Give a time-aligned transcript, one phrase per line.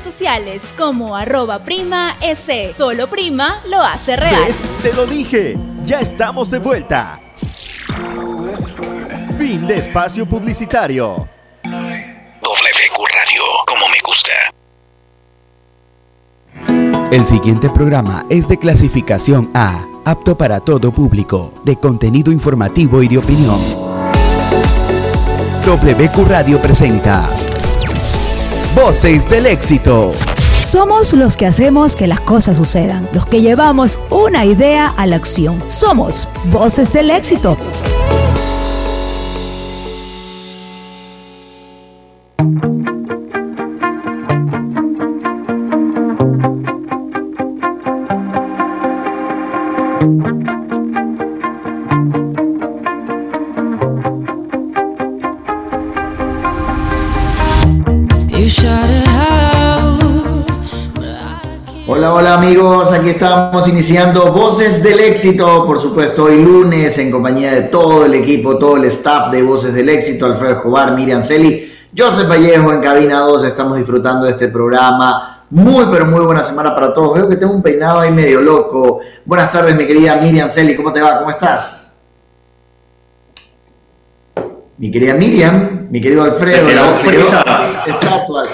[0.00, 2.72] redes sociales como arroba prima S.
[2.72, 4.52] Solo prima lo hace real.
[4.82, 7.20] Te lo dije, ya estamos de vuelta.
[9.38, 11.28] Fin de espacio publicitario.
[11.64, 14.30] WQ Radio, como me gusta.
[17.10, 23.08] El siguiente programa es de clasificación A, apto para todo público, de contenido informativo y
[23.08, 23.58] de opinión.
[25.66, 27.28] WQ Radio presenta
[28.74, 30.12] Voces del éxito.
[30.60, 35.16] Somos los que hacemos que las cosas sucedan, los que llevamos una idea a la
[35.16, 35.60] acción.
[35.66, 37.56] Somos Voces del éxito.
[62.50, 68.06] Amigos, aquí estamos iniciando Voces del Éxito, por supuesto hoy lunes en compañía de todo
[68.06, 72.72] el equipo, todo el staff de Voces del Éxito, Alfredo Escobar, Miriam Celi, Joseph Vallejo
[72.72, 75.44] en Cabina 2, estamos disfrutando de este programa.
[75.50, 77.14] Muy, pero muy buena semana para todos.
[77.14, 78.98] Veo que tengo un peinado ahí medio loco.
[79.24, 81.20] Buenas tardes, mi querida Miriam Celi, ¿cómo te va?
[81.20, 81.92] ¿Cómo estás?
[84.76, 88.48] Mi querida Miriam, mi querido Alfredo, la estatua.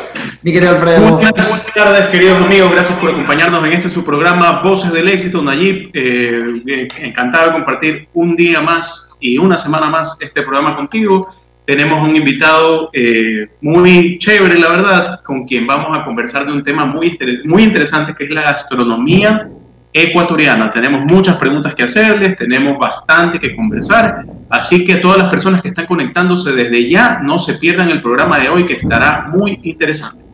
[0.46, 1.16] Mi querido Alfredo.
[1.16, 2.70] Buenas, tardes, queridos amigos.
[2.70, 5.90] Gracias por acompañarnos en este su programa Voces del Éxito, Nayib.
[5.92, 11.34] Eh, eh, encantado de compartir un día más y una semana más este programa contigo.
[11.64, 16.62] Tenemos un invitado eh, muy chévere, la verdad, con quien vamos a conversar de un
[16.62, 19.48] tema muy, muy interesante que es la gastronomía
[19.92, 20.70] ecuatoriana.
[20.70, 25.70] Tenemos muchas preguntas que hacerles, tenemos bastante que conversar, así que todas las personas que
[25.70, 30.25] están conectándose desde ya, no se pierdan el programa de hoy que estará muy interesante.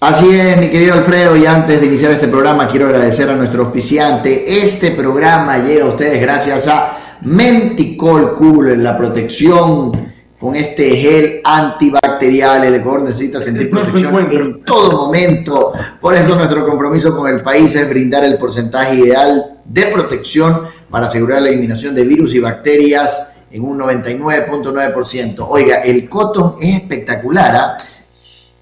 [0.00, 3.64] Así es, mi querido Alfredo, y antes de iniciar este programa quiero agradecer a nuestro
[3.64, 4.62] auspiciante.
[4.62, 12.62] Este programa llega a ustedes gracias a Menticol Cool, la protección con este gel antibacterial.
[12.62, 15.72] El Ecuador necesita sentir protección en todo momento.
[16.00, 21.08] Por eso nuestro compromiso con el país es brindar el porcentaje ideal de protección para
[21.08, 25.44] asegurar la eliminación de virus y bacterias en un 99.9%.
[25.48, 27.56] Oiga, el cotton es espectacular.
[27.56, 27.76] ¿ah?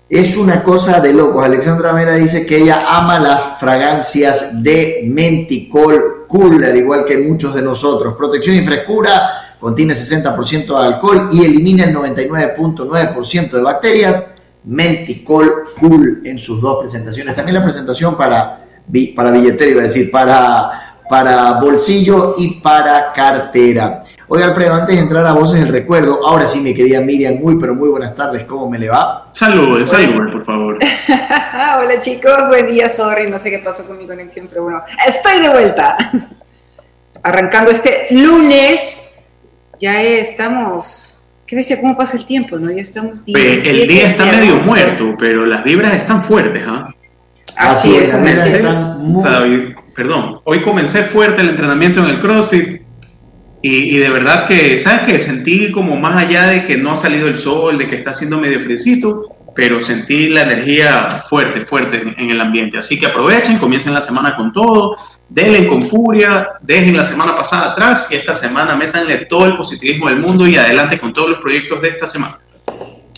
[0.09, 1.44] Es una cosa de locos.
[1.44, 7.56] Alexandra Mera dice que ella ama las fragancias de Menticol Cool, al igual que muchos
[7.56, 8.15] de nosotros.
[8.15, 14.25] Protección y frescura contiene 60% de alcohol y elimina el 99.9% de bacterias.
[14.62, 17.34] Menticol Cool en sus dos presentaciones.
[17.34, 18.65] También la presentación para,
[19.16, 24.05] para billetera, iba a decir, para, para bolsillo y para cartera.
[24.29, 27.61] Oiga, Alfredo, antes de entrar a Voces del Recuerdo, ahora sí, mi querida Miriam, muy,
[27.61, 29.31] pero muy buenas tardes, ¿cómo me le va?
[29.33, 30.79] Saludos, saludos, por favor.
[31.79, 35.41] Hola chicos, buen día, sorry, no sé qué pasó con mi conexión, pero bueno, estoy
[35.43, 35.97] de vuelta.
[37.23, 39.01] Arrancando este lunes
[39.79, 41.17] ya estamos,
[41.47, 42.69] qué bestia, cómo pasa el tiempo, ¿no?
[42.73, 46.93] Ya estamos pues, El día está medio muerto, pero las vibras están fuertes, ¿ah?
[47.57, 48.13] Así, es,
[49.95, 52.86] Perdón, hoy comencé fuerte el entrenamiento en el CrossFit
[53.69, 55.19] y, de verdad que, ¿sabes qué?
[55.19, 58.38] Sentí como más allá de que no ha salido el sol, de que está haciendo
[58.38, 62.78] medio fresito, pero sentí la energía fuerte, fuerte en, el ambiente.
[62.78, 64.97] Así que aprovechen, comiencen la semana con todo,
[65.28, 70.09] denle con furia, dejen la semana pasada atrás y esta semana métanle todo el positivismo
[70.09, 72.38] del mundo y adelante con todos los proyectos de esta semana.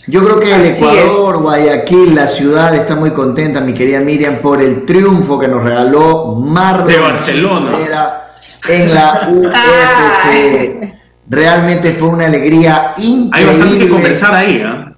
[0.07, 4.61] Yo creo que el Ecuador, Guayaquil, la ciudad está muy contenta, mi querida Miriam, por
[4.61, 8.28] el triunfo que nos regaló Marlon de Barcelona
[8.67, 10.93] en la UFC.
[11.29, 13.31] Realmente fue una alegría increíble.
[13.33, 14.89] Hay bastante que conversar ahí, ¿eh?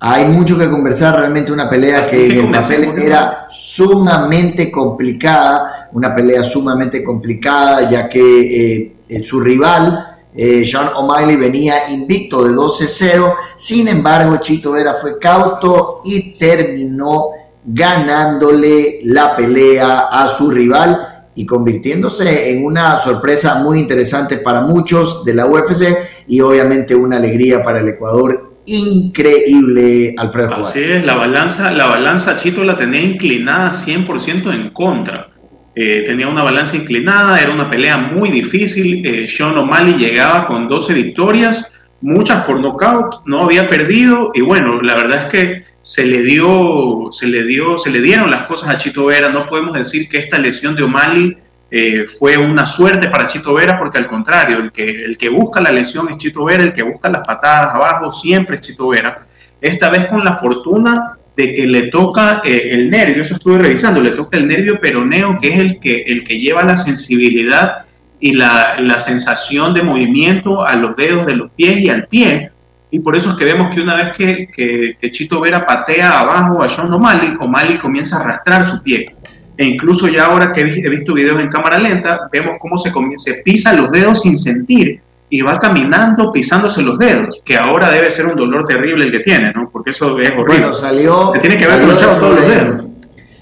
[0.00, 6.14] Hay mucho que conversar, realmente una pelea que en el papel era sumamente complicada, una
[6.14, 13.34] pelea sumamente complicada, ya que eh, su rival, eh, Sean O'Malley, venía invicto de 12-0,
[13.56, 17.30] sin embargo, Chito Vera fue cauto y terminó
[17.64, 25.24] ganándole la pelea a su rival y convirtiéndose en una sorpresa muy interesante para muchos
[25.24, 25.96] de la UFC
[26.26, 30.66] y obviamente una alegría para el Ecuador increíble, Alfredo.
[30.66, 35.28] Así es, la balanza, la balanza Chito la tenía inclinada 100% en contra.
[35.76, 39.06] Eh, tenía una balanza inclinada, era una pelea muy difícil.
[39.06, 41.70] Eh, Sean O'Malley llegaba con 12 victorias,
[42.00, 47.08] muchas por nocaut, no había perdido y bueno, la verdad es que se le dio,
[47.10, 49.30] se le dio, se le dieron las cosas a Chito Vera.
[49.30, 51.38] No podemos decir que esta lesión de O'Malley
[51.70, 55.62] eh, fue una suerte para Chito Vera, porque al contrario, el que, el que busca
[55.62, 59.24] la lesión es Chito Vera, el que busca las patadas abajo siempre es Chito Vera.
[59.62, 64.02] Esta vez con la fortuna de que le toca eh, el nervio, eso estuve revisando,
[64.02, 67.86] le toca el nervio peroneo, que es el que, el que lleva la sensibilidad
[68.20, 72.50] y la, la sensación de movimiento a los dedos de los pies y al pie.
[72.90, 76.62] Y por eso es que vemos que una vez que, que, Chito Vera patea abajo
[76.62, 79.14] a Sean O'Malley, O'Malley comienza a arrastrar su pie.
[79.56, 83.42] E incluso ya ahora que he visto videos en cámara lenta, vemos cómo se, se
[83.42, 85.00] pisa los dedos sin sentir
[85.30, 89.20] y va caminando pisándose los dedos, que ahora debe ser un dolor terrible el que
[89.20, 89.68] tiene, ¿no?
[89.70, 90.44] Porque eso es horrible.
[90.46, 91.32] Bueno, salió.
[91.34, 92.84] Se tiene que haber luchado todos los dedos.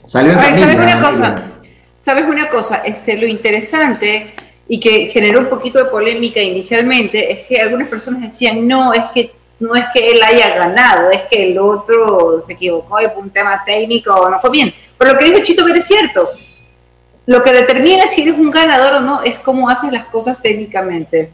[0.06, 1.34] Salió en ¿sabes una cosa?
[2.00, 2.76] ¿Sabes una cosa?
[2.84, 4.34] Este, lo interesante
[4.68, 9.04] y que generó un poquito de polémica inicialmente es que algunas personas decían, no, es
[9.14, 13.30] que no es que él haya ganado, es que el otro se equivocó por un
[13.30, 14.74] tema técnico no fue bien.
[14.98, 16.28] Pero lo que dijo Chito Pérez es cierto.
[17.26, 21.30] Lo que determina si eres un ganador o no es cómo haces las cosas técnicamente.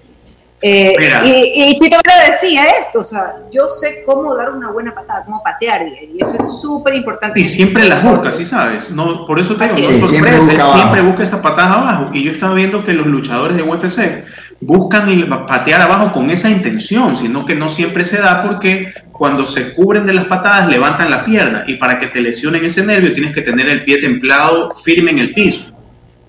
[0.65, 0.95] Eh,
[1.25, 1.97] y, y, Chito
[2.31, 6.37] decía esto, o sea, yo sé cómo dar una buena patada, cómo patear, y eso
[6.39, 7.41] es súper importante.
[7.41, 11.03] Y siempre las busca, sí sabes, no, por eso te digo, no sorpresa, siempre, siempre
[11.03, 14.25] busca esta patada abajo, y yo estaba viendo que los luchadores de UFC
[14.61, 19.75] buscan patear abajo con esa intención, sino que no siempre se da porque cuando se
[19.75, 23.33] cubren de las patadas levantan la pierna, y para que te lesionen ese nervio tienes
[23.33, 25.73] que tener el pie templado firme en el piso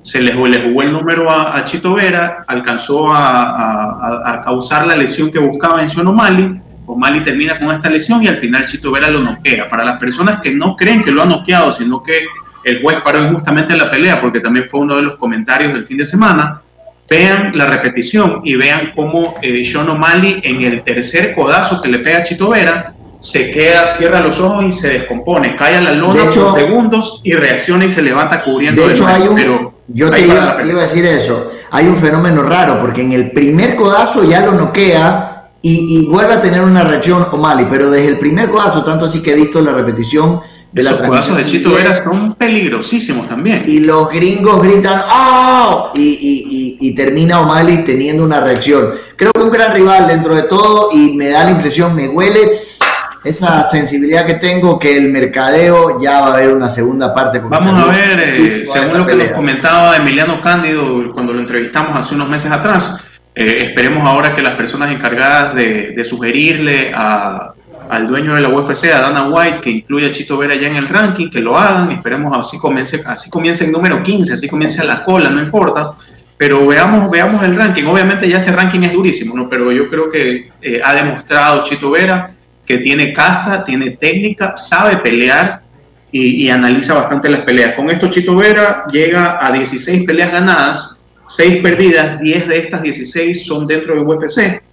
[0.04, 5.82] se le, jugó el número a, Chito Vera, alcanzó a, causar la lesión que buscaba
[5.82, 6.62] en O'Malley.
[6.86, 9.68] O'Malley termina con esta lesión y al final Chito Vera lo noquea.
[9.70, 12.26] Para las personas que no creen que lo ha noqueado, sino que
[12.66, 15.98] el juez paró injustamente la pelea, porque también fue uno de los comentarios del fin
[15.98, 16.62] de semana,
[17.10, 22.00] vean la repetición y vean cómo eh, Sean O'Malley en el tercer codazo que le
[22.00, 25.94] pega a Chito Vera, se queda, cierra los ojos y se descompone, cae a la
[25.94, 30.10] lona por segundos y reacciona y se levanta cubriendo de hecho, hay un, pero yo
[30.10, 31.52] te iba, a decir eso.
[31.72, 36.42] Hay un fenómeno raro porque en el primer codazo ya lo noquea y, vuelve a
[36.42, 39.72] tener una reacción O'Malley, pero desde el primer codazo, tanto así que he visto la
[39.72, 40.42] repetición
[40.74, 43.64] de Los codazos de Chito Vera son peligrosísimos también.
[43.68, 45.92] Y los gringos gritan ¡Oh!
[45.94, 48.94] Y, y, termina O'Malley teniendo una reacción.
[49.16, 52.60] Creo que un gran rival dentro de todo y me da la impresión, me huele
[53.24, 57.40] esa sensibilidad que tengo que el mercadeo ya va a haber una segunda parte.
[57.40, 62.16] Vamos a ver, eh, según lo que nos comentaba Emiliano Cándido cuando lo entrevistamos hace
[62.16, 62.98] unos meses atrás,
[63.34, 69.00] eh, esperemos ahora que las personas encargadas de, sugerirle al dueño de la UFC, a
[69.00, 72.36] Dana White, que incluya a Chito Vera ya en el ranking, que lo hagan, esperemos
[72.38, 75.94] así comience, así comience el número 15, así comience a la cola, no importa,
[76.38, 77.86] pero veamos, veamos el ranking.
[77.86, 79.48] Obviamente ya ese ranking es durísimo, ¿no?
[79.48, 82.32] pero yo creo que eh, ha demostrado Chito Vera
[82.74, 85.62] que tiene casta, tiene técnica, sabe pelear
[86.12, 87.76] y, analiza bastante las peleas.
[87.76, 90.98] Con esto Chito Vera llega a 16 peleas ganadas,
[91.28, 94.64] 6 perdidas, 10 de estas 16 son dentro de UFC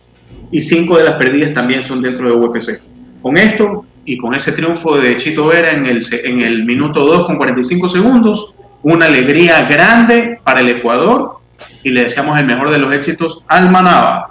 [0.51, 2.81] y 5 de las perdidas también son dentro de UFC.
[3.21, 7.27] Con esto y con ese triunfo de Chito Vera en el, en el minuto 2
[7.27, 11.37] con 45 segundos, una alegría grande para el Ecuador
[11.83, 14.31] y le deseamos el mejor de los éxitos al Manaba.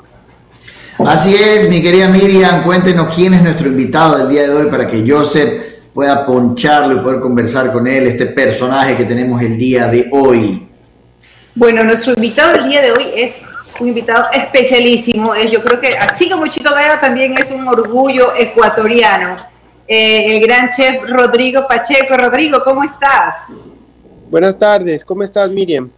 [1.05, 4.85] Así es, mi querida Miriam, cuéntenos quién es nuestro invitado del día de hoy para
[4.85, 5.63] que Joseph
[5.93, 10.67] pueda poncharlo y poder conversar con él, este personaje que tenemos el día de hoy.
[11.55, 13.41] Bueno, nuestro invitado del día de hoy es
[13.79, 15.33] un invitado especialísimo.
[15.49, 19.37] Yo creo que así como Chito Vera también es un orgullo ecuatoriano.
[19.87, 22.17] Eh, el gran chef Rodrigo Pacheco.
[22.17, 23.53] Rodrigo, ¿cómo estás?
[24.29, 25.89] Buenas tardes, ¿cómo estás Miriam?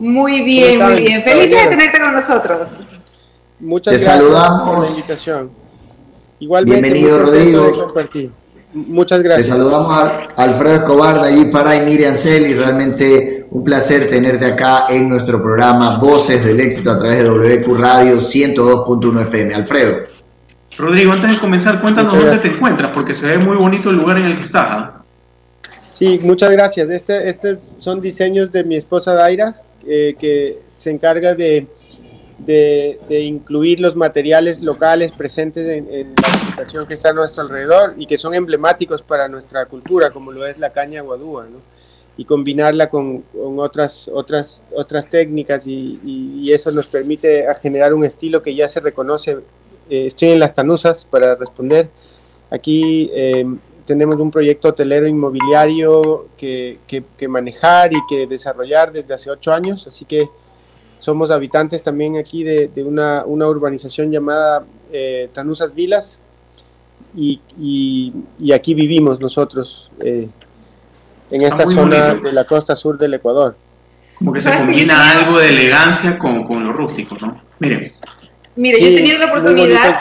[0.00, 1.22] Muy bien, muy bien.
[1.22, 2.76] Felices de tenerte con nosotros.
[3.60, 4.24] Muchas gracias
[4.64, 5.50] por la invitación.
[6.40, 7.92] Igualmente, Bienvenido, Rodrigo.
[8.74, 9.46] Muchas gracias.
[9.46, 12.54] Te saludamos a Alfredo Escobar, Nayib Faray, Miriam Celi.
[12.54, 17.74] Realmente un placer tenerte acá en nuestro programa Voces del Éxito a través de WQ
[17.78, 19.54] Radio 102.1 FM.
[19.54, 19.96] Alfredo.
[20.76, 24.18] Rodrigo, antes de comenzar, cuéntanos dónde te encuentras, porque se ve muy bonito el lugar
[24.18, 24.66] en el que estás.
[24.68, 25.02] ¿ah?
[25.90, 26.88] Sí, muchas gracias.
[26.90, 31.66] Este, estos son diseños de mi esposa Daira, eh, que se encarga de
[32.38, 38.06] de, incluir los materiales locales presentes en, la vegetación que está a nuestro alrededor y
[38.06, 41.46] que son emblemáticos para nuestra cultura, como lo es la caña guadúa,
[42.16, 48.54] y combinarla con, otras, otras, otras técnicas y, eso nos permite generar un estilo que
[48.54, 49.38] ya se reconoce.
[49.90, 51.90] Eh, estoy en las Tanusas para responder.
[52.50, 53.44] Aquí eh,
[53.84, 59.86] tenemos un proyecto hotelero inmobiliario que, que, manejar y que desarrollar desde hace ocho años,
[59.86, 60.28] así que
[60.98, 66.20] somos habitantes también aquí de, una, urbanización llamada eh, Tanusas Vilas
[67.14, 67.40] y,
[68.54, 70.28] aquí vivimos nosotros eh,
[71.30, 73.56] en esta zona de la costa sur del Ecuador.
[74.16, 77.40] Como que se combina algo de elegancia con, con lo rústico, ¿no?
[77.60, 77.92] Miren.
[78.56, 80.00] Mire, yo he tenido la oportunidad,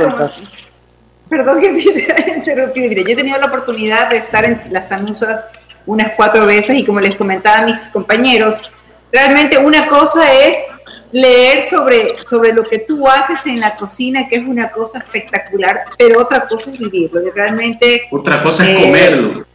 [1.30, 2.89] Perdón que te haya interrumpido.
[2.89, 5.46] Mire, yo he tenido la oportunidad de estar en las Tanusas
[5.86, 8.60] unas cuatro veces y como les comentaba a mis compañeros,
[9.12, 10.58] realmente una cosa es
[11.12, 15.86] leer sobre, sobre lo que tú haces en la cocina, que es una cosa espectacular,
[15.98, 18.08] pero otra cosa es vivirlo, realmente...
[18.12, 19.46] Otra cosa es comerlo.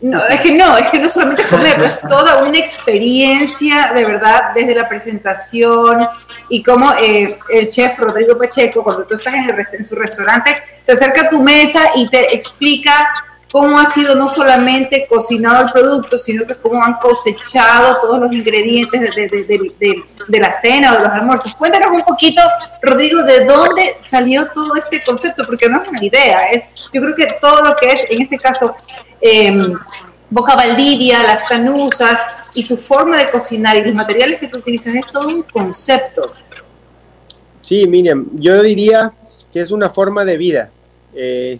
[0.00, 4.52] No, es que no, es que no solamente comerlo, es toda una experiencia de verdad
[4.54, 6.06] desde la presentación
[6.48, 10.54] y como eh, el chef Rodrigo Pacheco, cuando tú estás en, el, en su restaurante,
[10.82, 13.12] se acerca a tu mesa y te explica
[13.50, 18.32] cómo ha sido no solamente cocinado el producto, sino que cómo han cosechado todos los
[18.32, 21.54] ingredientes de, la cena o de los almuerzos.
[21.54, 22.42] Cuéntanos un poquito,
[22.82, 27.14] Rodrigo, de dónde salió todo este concepto, porque no es una idea, es yo creo
[27.14, 28.74] que todo lo que es, en este caso,
[29.20, 29.74] em,
[30.30, 32.20] Boca Valdivia, las canusas
[32.52, 36.34] y tu forma de cocinar y los materiales que tú utilizas es todo un concepto.
[37.62, 39.12] Sí, Miriam, yo diría
[39.52, 40.70] que es una forma de vida.
[41.14, 41.58] Eh,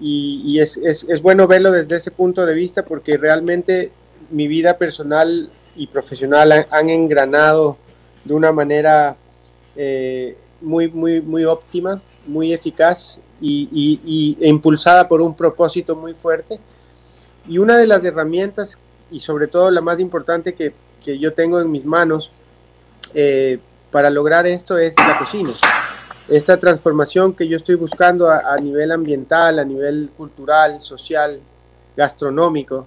[0.00, 3.90] y, es, es, bueno verlo desde ese punto de vista porque realmente
[4.30, 7.76] mi vida personal y profesional han, engranado
[8.24, 9.16] de una manera
[9.74, 16.58] eh, muy, muy, muy óptima, muy eficaz y, e impulsada por un propósito muy fuerte.
[17.48, 18.78] Y una de las herramientas,
[19.10, 20.74] y sobre todo la más importante que,
[21.04, 22.30] que yo tengo en mis manos
[23.14, 23.58] eh,
[23.90, 25.52] para lograr esto es la cocina
[26.28, 31.40] esta transformación que yo estoy buscando a, nivel ambiental, a nivel cultural, social,
[31.96, 32.86] gastronómico.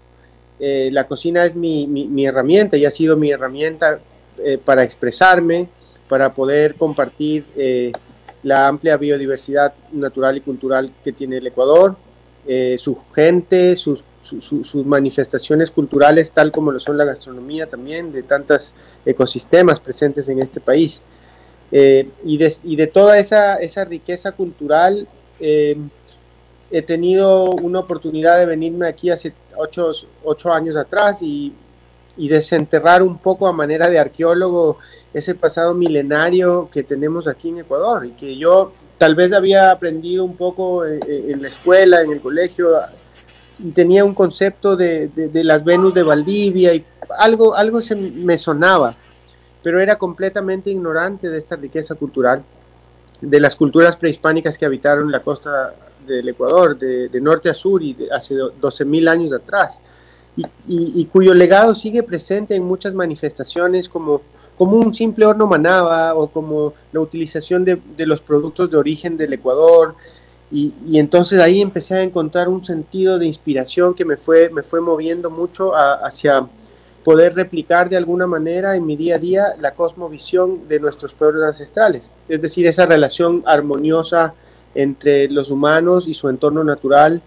[0.59, 3.99] Eh, la cocina es mi, mi, herramienta y ha sido mi herramienta
[4.39, 5.69] eh, para expresarme,
[6.09, 7.93] para poder compartir eh,
[8.43, 11.95] la amplia biodiversidad natural y cultural que tiene el Ecuador,
[12.77, 18.73] su gente, sus, sus manifestaciones culturales, tal como lo son la gastronomía también, de tantos
[19.05, 21.03] ecosistemas presentes en este país.
[21.71, 25.07] Eh, y, de, y, de, toda esa, esa riqueza cultural,
[25.39, 25.77] eh,
[26.71, 29.91] he tenido una oportunidad de venirme aquí hace ocho,
[30.23, 31.53] ocho años atrás y,
[32.17, 34.77] desenterrar un poco a manera de arqueólogo
[35.13, 40.25] ese pasado milenario que tenemos aquí en Ecuador y que yo tal vez había aprendido
[40.25, 42.71] un poco en, la escuela, en el colegio,
[43.73, 46.83] tenía un concepto de, de, de, las Venus de Valdivia y
[47.19, 48.97] algo, algo se me sonaba
[49.63, 52.43] pero era completamente ignorante de esta riqueza cultural,
[53.21, 55.73] de las culturas prehispánicas que habitaron la costa
[56.05, 59.81] del Ecuador, de, norte a sur y de hace 12.000 años atrás,
[60.67, 64.21] y, cuyo legado sigue presente en muchas manifestaciones como,
[64.57, 69.33] como un simple horno manaba o como la utilización de, los productos de origen del
[69.33, 69.95] Ecuador,
[70.51, 74.79] y, entonces ahí empecé a encontrar un sentido de inspiración que me fue, me fue
[74.79, 76.47] moviendo mucho hacia
[77.03, 81.43] poder replicar de alguna manera en mi día a día la cosmovisión de nuestros pueblos
[81.43, 84.33] ancestrales, es decir, esa relación armoniosa
[84.75, 87.21] entre los humanos y su entorno natural,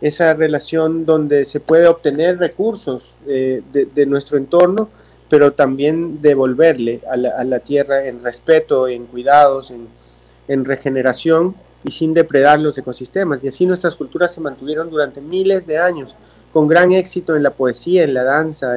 [0.00, 4.88] esa relación donde se puede obtener recursos eh, de, nuestro entorno,
[5.28, 9.72] pero también devolverle a la, tierra en respeto, en cuidados,
[10.48, 11.54] en regeneración
[11.84, 13.44] y sin depredar los ecosistemas.
[13.44, 16.14] Y así nuestras culturas se mantuvieron durante miles de años
[16.58, 18.74] con gran éxito en la poesía, en la danza.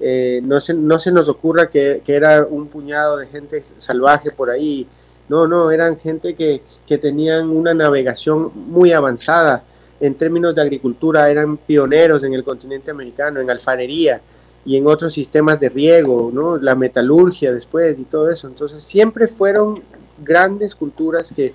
[0.00, 4.50] Eh, no, se, no se nos ocurra que, era un puñado de gente salvaje por
[4.50, 4.86] ahí.
[5.26, 9.64] No, no, eran gente que, que tenían una navegación muy avanzada
[9.98, 14.20] en términos de agricultura, eran pioneros en el continente americano, en alfarería
[14.66, 16.58] y en otros sistemas de riego, ¿no?
[16.58, 18.46] la metalurgia después y todo eso.
[18.46, 19.82] Entonces siempre fueron
[20.22, 21.54] grandes culturas que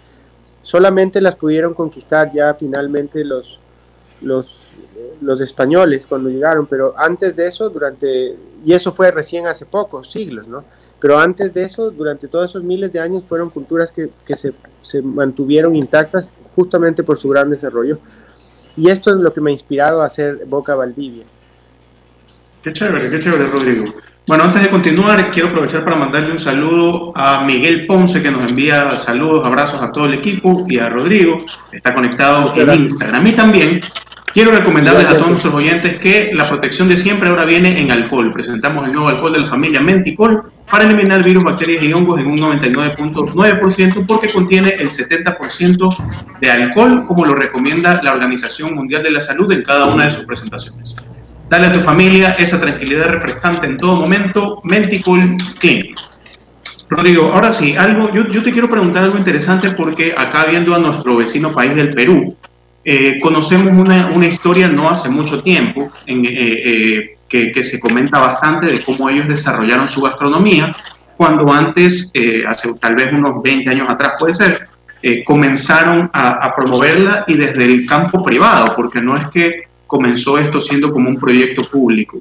[0.64, 3.60] solamente las pudieron conquistar ya finalmente los,
[4.22, 4.65] los
[5.22, 10.12] los españoles cuando llegaron, pero antes de eso, durante, y eso fue recién hace pocos
[10.12, 10.64] siglos, ¿no?
[11.00, 14.54] Pero antes de eso, durante todos esos miles de años, fueron culturas que, que se,
[14.82, 18.00] se, mantuvieron intactas justamente por su gran desarrollo.
[18.78, 21.26] Y esto es lo que me ha inspirado a hacer Boca Valdivia.
[22.64, 23.94] Qué chévere, qué chévere, Rodrigo.
[24.28, 28.50] Bueno, antes de continuar, quiero aprovechar para mandarle un saludo a Miguel Ponce, que nos
[28.50, 31.38] envía saludos, abrazos a todo el equipo, y a Rodrigo,
[31.72, 33.28] está conectado en Instagram.
[33.28, 33.82] Y también
[34.36, 38.34] Quiero recomendarles a todos nuestros oyentes que la protección de siempre ahora viene en alcohol.
[38.34, 42.28] Presentamos el nuevo alcohol de la familia Menticol para eliminar virus, bacterias y hongos en
[42.28, 49.12] un 99.9% porque contiene el 70% de alcohol como lo recomienda la Organización Mundial de
[49.12, 50.98] la Salud en cada una de sus presentaciones.
[51.50, 54.60] Dale a tu familia esa tranquilidad refrescante en todo momento.
[54.66, 55.98] Menticol Clinic.
[56.90, 60.80] Rodrigo, ahora sí, algo, yo, yo te quiero preguntar algo interesante porque acá viendo a
[60.80, 62.36] nuestro vecino país del Perú,
[62.88, 68.20] eh, conocemos una, una, historia no hace mucho tiempo eh, eh, que, que, se comenta
[68.20, 70.72] bastante de cómo ellos desarrollaron su gastronomía,
[71.18, 72.12] cuando antes,
[72.48, 74.68] hace tal vez unos 20 años atrás puede ser,
[75.26, 80.92] comenzaron a, promoverla y desde el campo privado, porque no es que comenzó esto siendo
[80.92, 82.20] como un proyecto público.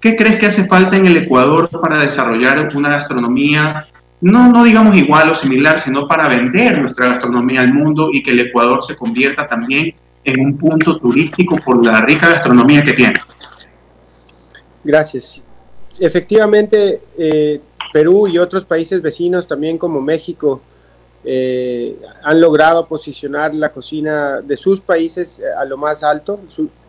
[0.00, 3.86] ¿Qué crees que hace falta en el Ecuador para desarrollar una gastronomía,
[4.20, 8.30] no, no digamos igual o similar, sino para vender nuestra gastronomía al mundo y que
[8.30, 9.92] el Ecuador se convierta también
[10.26, 13.14] en un punto turístico por la rica gastronomía que tiene?
[14.84, 15.42] Gracias.
[15.98, 17.60] Efectivamente, eh,
[17.92, 20.60] Perú y otros países vecinos, también como México,
[21.24, 26.40] eh, han logrado posicionar la cocina de sus países a lo más alto,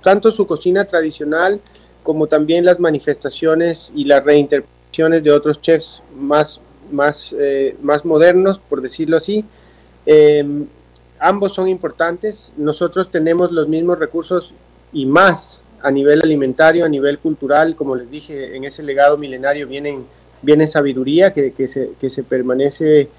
[0.04, 1.62] tanto su cocina tradicional
[2.04, 6.60] como también las manifestaciones y las reinterpretaciones de otros chefs más,
[6.92, 9.46] más, eh, más modernos, por decirlo así.
[10.06, 10.68] Em,
[11.20, 12.52] ambos son importantes.
[12.58, 14.54] Nosotros tenemos los mismos recursos
[14.94, 19.68] y más a nivel alimentario, a nivel cultural, como les dije, en ese legado milenario
[19.68, 20.06] vienen,
[20.42, 23.10] viene sabiduría que, que, se, que se permanece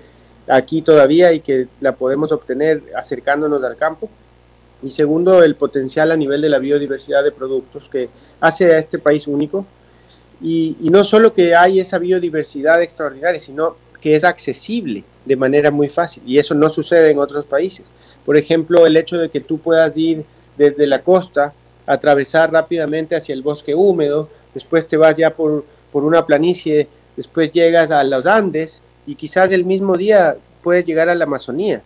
[0.49, 4.09] aquí todavía y que la podemos obtener acercándonos al campo.
[4.83, 8.09] Y segundo, el potencial a nivel de la biodiversidad de productos que
[8.41, 9.67] hace a este país único.
[10.41, 15.89] Y, no solo que hay esa biodiversidad extraordinaria, sino que es accesible de manera muy
[15.89, 16.23] fácil.
[16.27, 17.87] Y eso no sucede en otros países.
[18.25, 20.25] Por ejemplo, el hecho de que tú puedas ir
[20.57, 21.53] desde la costa,
[21.87, 27.53] atravesar rápidamente hacia el bosque húmedo, después te vas ya por, por una planicie, después
[27.53, 31.83] llegas a los Andes y quizás el mismo día puedes llegar a la Amazonía.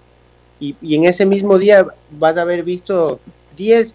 [0.58, 3.18] Y, en ese mismo día vas a haber visto
[3.56, 3.94] 10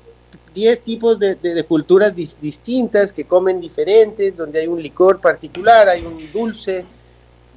[0.84, 6.84] tipos de, culturas distintas que comen diferentes, donde hay un licor particular, hay un dulce,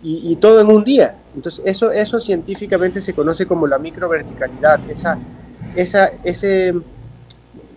[0.02, 1.19] y, todo en un día.
[1.35, 5.19] Entonces, eso, eso científicamente se conoce como la microverticalidad, esa,
[5.76, 6.75] esa, ese,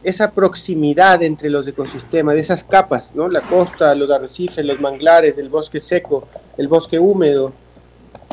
[0.04, 3.28] esa proximidad entre los ecosistemas, de esas capas, ¿no?
[3.28, 6.28] la costa, los arrecifes, los manglares, el bosque seco,
[6.58, 7.52] el bosque húmedo,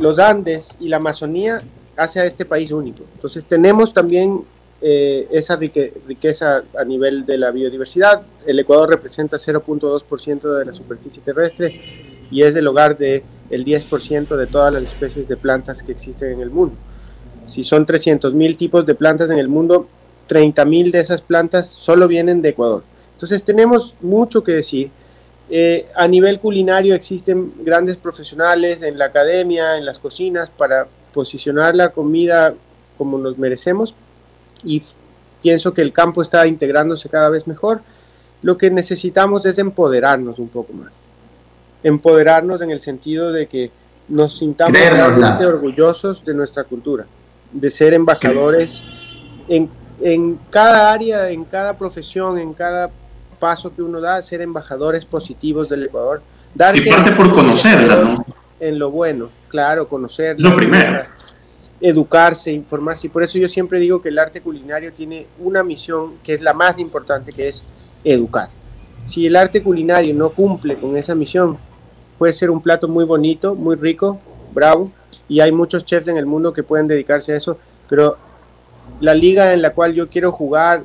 [0.00, 1.60] los Andes y la Amazonía
[1.96, 3.04] hace a este país único.
[3.14, 4.44] Entonces tenemos también
[4.80, 8.22] eh, esa riqueza a nivel de la biodiversidad.
[8.46, 11.80] El Ecuador representa 0.2% de la superficie terrestre
[12.30, 16.32] y es el hogar del el 10% de todas las especies de plantas que existen
[16.32, 16.76] en el mundo.
[17.48, 19.88] Si son 300.000 tipos de plantas en el mundo,
[20.28, 22.84] 30.000 de esas plantas solo vienen de Ecuador.
[23.14, 24.90] Entonces tenemos mucho que decir
[25.52, 31.74] eh, a nivel culinario existen grandes profesionales en la academia, en las cocinas, para posicionar
[31.74, 32.54] la comida
[32.96, 33.94] como nos merecemos
[34.62, 34.82] y
[35.42, 37.80] pienso que el campo está integrándose cada vez mejor.
[38.42, 40.92] Lo que necesitamos es empoderarnos un poco más.
[41.82, 43.70] Empoderarnos en el sentido de que
[44.08, 47.06] nos sintamos realmente orgullosos de nuestra cultura,
[47.52, 48.82] de ser embajadores
[49.48, 52.90] en, en cada área, en cada profesión, en cada
[53.38, 56.22] paso que uno da, ser embajadores positivos del Ecuador.
[56.54, 58.24] Dar y parte por conocerla, ¿no?
[58.58, 60.50] En lo bueno, claro, conocerla.
[60.50, 61.02] Lo primero.
[61.80, 63.06] Educarse, informarse.
[63.06, 66.40] Y por eso yo siempre digo que el arte culinario tiene una misión que es
[66.42, 67.64] la más importante, que es
[68.04, 68.50] educar.
[69.04, 71.56] Si el arte culinario no cumple con esa misión,
[72.20, 74.20] puede ser un plato muy bonito, muy rico,
[74.52, 74.90] bravo,
[75.26, 77.56] y hay muchos chefs en el mundo que pueden dedicarse a eso,
[77.88, 78.18] pero
[79.00, 80.84] la liga en la cual yo quiero jugar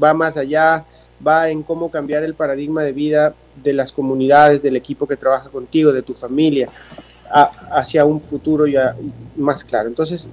[0.00, 0.84] va más allá
[1.26, 5.48] va en cómo cambiar el paradigma de vida de las comunidades, del equipo que trabaja
[5.48, 6.68] contigo, de tu familia,
[7.30, 8.94] hacia un futuro ya
[9.36, 9.88] más claro.
[9.88, 10.28] Entonces,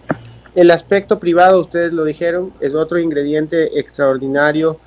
[0.54, 4.78] el aspecto privado, ustedes lo dijeron, es otro ingrediente extraordinario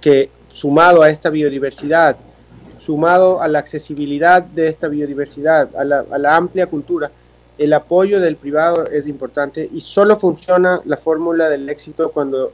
[0.00, 2.16] que sumado a esta biodiversidad,
[2.84, 7.10] sumado a la accesibilidad de esta biodiversidad, a la, amplia cultura,
[7.58, 12.52] el apoyo del privado es importante y solo funciona la fórmula del éxito cuando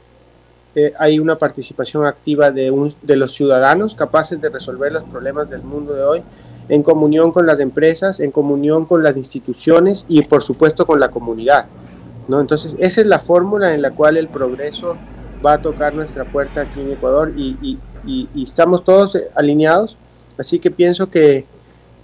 [0.75, 2.69] eh, hay una participación activa de,
[3.15, 6.23] los ciudadanos capaces de resolver los problemas del mundo de hoy,
[6.67, 11.09] en comunión con las empresas, en comunión con las instituciones y por supuesto con la
[11.09, 11.65] comunidad.
[12.27, 14.95] Entonces, esa es la fórmula en la cual el progreso
[15.43, 17.79] va a tocar nuestra puerta aquí en Ecuador y,
[18.41, 19.97] estamos todos alineados,
[20.39, 21.45] así que pienso que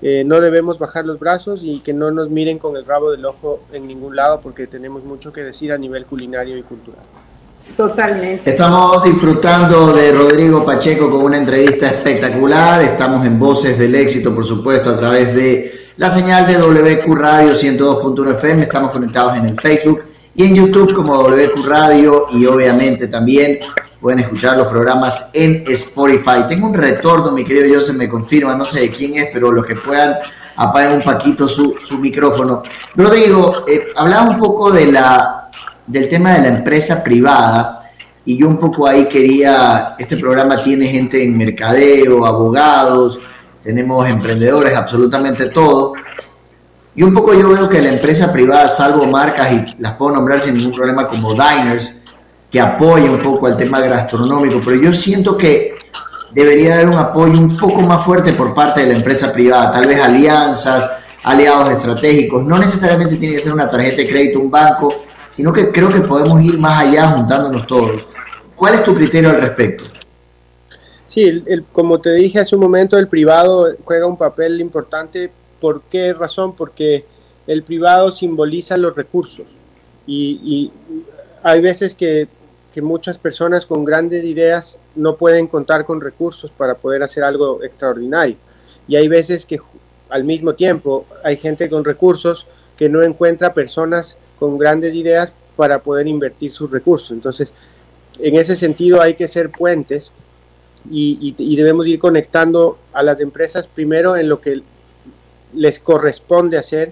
[0.02, 3.26] eh, no debemos bajar los brazos y que no nos miren con el rabo del
[3.26, 7.02] ojo en ningún lado porque tenemos mucho que decir a nivel culinario y cultural.
[7.76, 8.52] Totalmente.
[8.52, 12.82] Estamos disfrutando de Rodrigo Pacheco con una entrevista espectacular.
[12.82, 17.54] Estamos en Voces del Éxito, por supuesto, a través de la señal de WQ Radio
[17.54, 18.64] 102.1 FM.
[18.64, 20.04] Estamos conectados en el Facebook
[20.36, 23.60] y en YouTube como WQ Radio y obviamente también
[24.06, 26.44] pueden escuchar los programas en Spotify.
[26.48, 29.66] Tengo un retorno, mi querido se me confirma, no sé de quién es, pero los
[29.66, 30.14] que puedan
[30.58, 32.62] apagar un paquito su, su micrófono.
[32.94, 35.50] Rodrigo, eh, hablaba un poco de la
[35.88, 37.90] del tema de la empresa privada
[38.24, 43.20] y yo un poco ahí quería, este programa tiene gente en mercadeo, abogados,
[43.64, 45.94] tenemos emprendedores, absolutamente todo.
[46.96, 50.42] Y un poco yo veo que la empresa privada, salvo marcas, y las puedo nombrar
[50.42, 52.05] sin ningún problema como Diners,
[52.56, 55.76] que apoya un poco al tema gastronómico, pero yo siento que
[56.32, 59.86] debería haber un apoyo un poco más fuerte por parte de la empresa privada, tal
[59.86, 60.90] vez alianzas,
[61.26, 65.70] aliados estratégicos, no necesariamente tiene que ser una tarjeta de crédito, un banco, sino que
[65.70, 68.08] creo que podemos ir más allá juntándonos todos.
[68.56, 69.84] ¿Cuál es tu criterio al respecto?
[71.08, 75.30] Sí, como te dije hace un momento, el privado juega un papel importante.
[75.60, 76.56] ¿Por qué razón?
[76.56, 77.04] Porque
[77.48, 79.46] el privado simboliza los recursos
[80.08, 80.72] y,
[81.44, 82.28] hay veces que,
[82.76, 87.64] que, muchas personas con grandes ideas no pueden contar con recursos para poder hacer algo
[87.64, 88.36] extraordinario.
[88.86, 89.60] Y hay veces que
[90.10, 92.46] al mismo tiempo hay gente con recursos
[92.78, 97.12] que no encuentra personas con grandes ideas para poder invertir sus recursos.
[97.12, 97.54] Entonces,
[98.20, 100.12] en ese sentido hay que ser puentes
[100.92, 104.62] y, debemos ir conectando a las empresas primero en lo que
[105.54, 106.92] les corresponde hacer,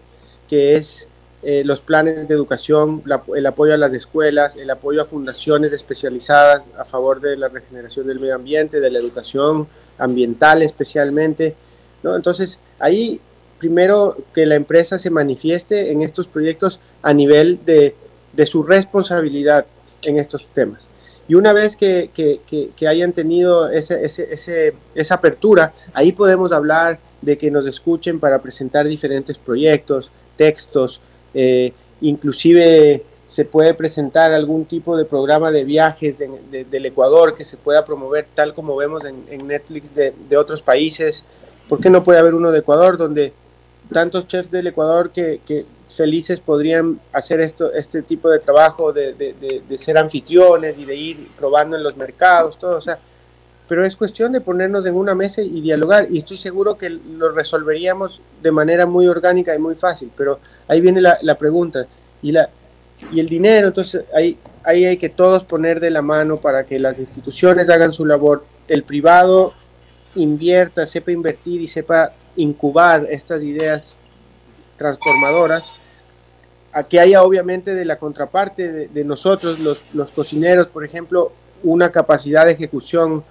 [0.49, 1.07] que es
[1.43, 3.03] eh, los planes de educación,
[3.35, 8.07] el apoyo a las escuelas, el apoyo a fundaciones especializadas a favor de la regeneración
[8.07, 11.55] del medio ambiente, de la educación ambiental especialmente.
[12.01, 12.15] ¿no?
[12.15, 13.19] Entonces, ahí
[13.57, 17.95] primero que la empresa se manifieste en estos proyectos a nivel de,
[18.33, 19.65] de su responsabilidad
[20.03, 20.81] en estos temas.
[21.27, 27.37] Y una vez que, que, hayan tenido ese, ese, esa apertura, ahí podemos hablar de
[27.37, 30.99] que nos escuchen para presentar diferentes proyectos, textos,
[31.33, 37.57] eh, inclusive se puede presentar algún tipo de programa de viajes del Ecuador que se
[37.57, 41.23] pueda promover tal como vemos en, Netflix de, de, otros países.
[41.67, 43.33] ¿Por qué no puede haber uno de Ecuador donde
[43.91, 45.65] tantos chefs del Ecuador que,
[45.95, 51.27] felices podrían hacer esto, este tipo de trabajo de, de, ser anfitriones y de ir
[51.37, 52.97] probando en los mercados, todo, o sea,
[53.67, 57.31] pero es cuestión de ponernos en una mesa y dialogar y estoy seguro que lo
[57.31, 61.85] resolveríamos de manera muy orgánica y muy fácil, pero ahí viene la, la pregunta
[62.21, 62.49] y, la,
[63.11, 66.79] y el dinero, entonces ahí, ahí hay que todos poner de la mano para que
[66.79, 69.53] las instituciones hagan su labor, el privado
[70.15, 73.95] invierta, sepa invertir y sepa incubar estas ideas
[74.77, 75.71] transformadoras,
[76.71, 81.91] a que haya obviamente de la contraparte de, nosotros, los, los, cocineros, por ejemplo, una
[81.91, 83.23] capacidad de ejecución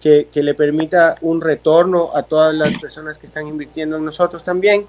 [0.00, 4.42] que, que, le permita un retorno a todas las personas que están invirtiendo en nosotros
[4.42, 4.86] también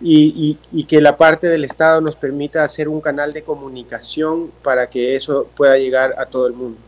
[0.00, 4.50] y, y, y, que la parte del Estado nos permita hacer un canal de comunicación
[4.62, 6.78] para que eso pueda llegar a todo el mundo.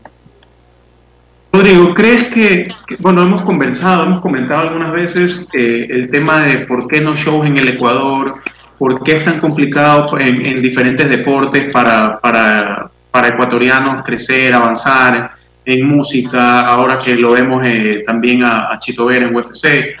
[1.53, 6.87] Rodrigo, ¿crees que, bueno, hemos conversado, hemos comentado algunas veces eh, el tema de por
[6.87, 8.37] qué no shows en el Ecuador,
[8.79, 15.29] por qué es tan complicado en, diferentes deportes para, para, para, ecuatorianos crecer, avanzar
[15.65, 19.95] en música, ahora que lo vemos eh, también a, Chito Vera en UFC.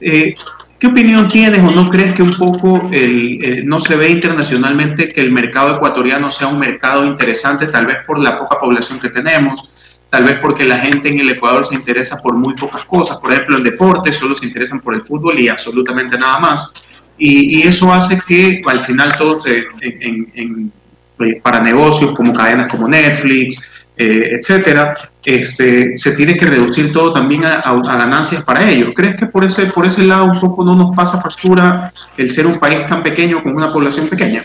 [0.00, 0.34] Eh,
[0.78, 5.20] ¿Qué opinión tienes o no crees que un poco el, no se ve internacionalmente que
[5.20, 9.68] el mercado ecuatoriano sea un mercado interesante, tal vez por la poca población que tenemos?
[10.12, 13.32] tal vez porque la gente en el Ecuador se interesa por muy pocas cosas, por
[13.32, 16.70] ejemplo el deporte, solo se interesan por el fútbol y absolutamente nada más.
[17.16, 20.70] Y, eso hace que al final todos en,
[21.18, 23.58] eh, para negocios como cadenas como Netflix,
[23.96, 27.60] eh, etcétera, este, se tiene que reducir todo también a,
[27.96, 28.90] ganancias para ellos.
[28.94, 32.46] ¿Crees que por ese, por ese lado un poco no nos pasa factura el ser
[32.46, 34.44] un país tan pequeño con una población pequeña?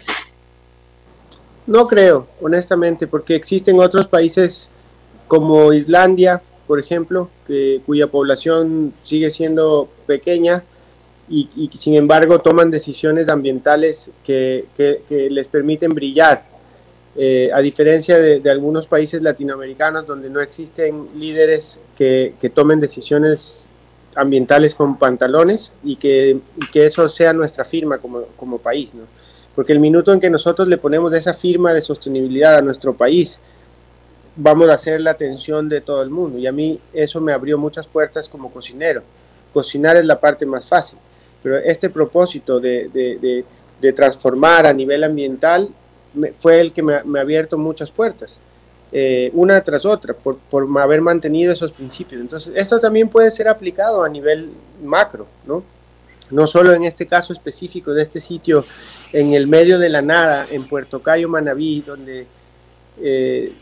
[1.65, 4.69] No creo, honestamente, porque existen otros países
[5.27, 7.29] como Islandia, por ejemplo,
[7.85, 10.63] cuya población sigue siendo pequeña
[11.29, 14.65] y, sin embargo toman decisiones ambientales que,
[15.29, 16.43] les permiten brillar.
[17.19, 23.67] Eh, a diferencia de, algunos países latinoamericanos donde no existen líderes que, tomen decisiones
[24.15, 26.39] ambientales con pantalones y que,
[26.73, 28.93] eso sea nuestra firma como, como país.
[28.93, 29.03] ¿no?
[29.55, 33.39] Porque el minuto en que nosotros le ponemos esa firma de sostenibilidad a nuestro país,
[34.35, 36.37] vamos a hacer la atención de todo el mundo.
[36.37, 39.01] Y a mí eso me abrió muchas puertas como cocinero.
[39.51, 40.99] Cocinar es la parte más fácil,
[41.41, 43.43] pero este propósito de,
[43.95, 45.69] transformar a nivel ambiental
[46.39, 48.39] fue el que me, ha abierto muchas puertas,
[48.91, 52.21] eh, una tras otra, por, por, haber mantenido esos principios.
[52.21, 54.49] Entonces, esto también puede ser aplicado a nivel
[54.83, 55.63] macro, ¿no?
[56.29, 58.65] No solo en este caso específico de este sitio
[59.13, 62.27] en el medio de la nada, en Puerto Cayo, Manabí, donde
[63.01, 63.53] eh,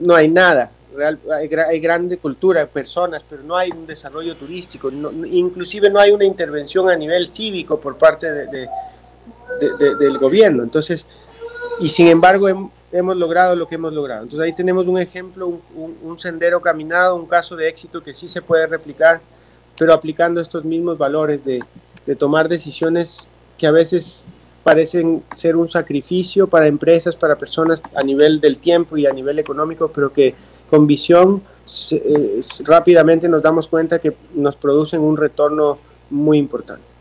[0.00, 0.70] no hay nada.
[0.94, 6.24] Real, hay, grande cultura, personas, pero no hay un desarrollo turístico, inclusive no hay una
[6.24, 8.68] intervención a nivel cívico por parte de,
[9.60, 10.62] del gobierno.
[10.62, 11.06] Entonces,
[11.80, 12.48] y sin embargo
[12.92, 14.24] hemos logrado lo que hemos logrado.
[14.24, 18.28] Entonces ahí tenemos un ejemplo, un, un, sendero caminado, un caso de éxito que sí
[18.28, 19.20] se puede replicar,
[19.78, 21.60] pero aplicando estos mismos valores de,
[22.18, 24.22] tomar decisiones que a veces
[24.64, 29.38] parecen ser un sacrificio para empresas, para personas a nivel del tiempo y a nivel
[29.38, 30.34] económico, pero que
[30.68, 31.42] con visión
[31.90, 35.78] eh, rápidamente nos damos cuenta que nos producen un retorno
[36.10, 36.91] muy importante.